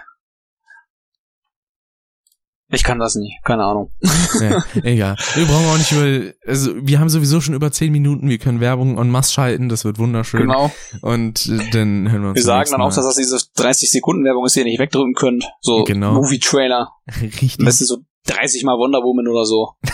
[2.74, 3.92] Ich kann das nicht, keine Ahnung.
[4.40, 5.16] ja, egal.
[5.34, 8.60] Wir brauchen auch nicht über, also wir haben sowieso schon über 10 Minuten, wir können
[8.60, 10.40] Werbung en masse schalten, das wird wunderschön.
[10.40, 10.72] Genau.
[11.02, 14.24] Und äh, dann hören wir uns Wir sagen dann auch, dass das diese 30 Sekunden
[14.24, 15.44] Werbung ist, die ihr nicht wegdrücken könnt.
[15.60, 16.14] So Genau.
[16.14, 16.88] Movie-Trailer.
[17.20, 17.58] Richtig.
[17.58, 19.72] Am besten so 30 Mal Wonder Woman oder so.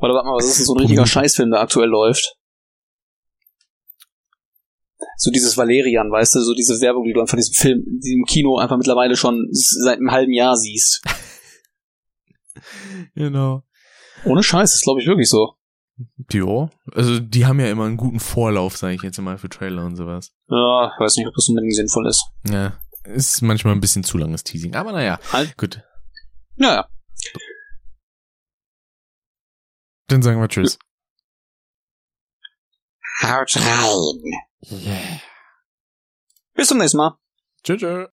[0.00, 2.36] Oder warte mal, was ist denn so ein richtiger Scheißfilm, der aktuell läuft?
[5.16, 8.58] So dieses Valerian, weißt du, so diese Werbung, die du von diesem Film, diesem Kino
[8.58, 11.02] einfach mittlerweile schon seit einem halben Jahr siehst.
[13.14, 13.62] genau.
[14.24, 15.54] Ohne Scheiß, ist glaube ich wirklich so.
[16.30, 19.84] Jo, also die haben ja immer einen guten Vorlauf, sage ich jetzt mal, für Trailer
[19.84, 20.32] und sowas.
[20.48, 22.24] Ja, weiß nicht, ob das unbedingt sinnvoll ist.
[22.48, 25.56] Ja, ist manchmal ein bisschen zu langes Teasing, aber naja, halt.
[25.56, 25.82] gut.
[26.56, 26.88] Naja.
[30.08, 30.78] Dann sagen wir Tschüss.
[33.22, 34.22] Haut rein.
[34.70, 35.20] Yeah.
[36.54, 37.18] Bis zum nächsten Mal.
[37.62, 37.80] Tschüss.
[37.80, 38.08] tschüss.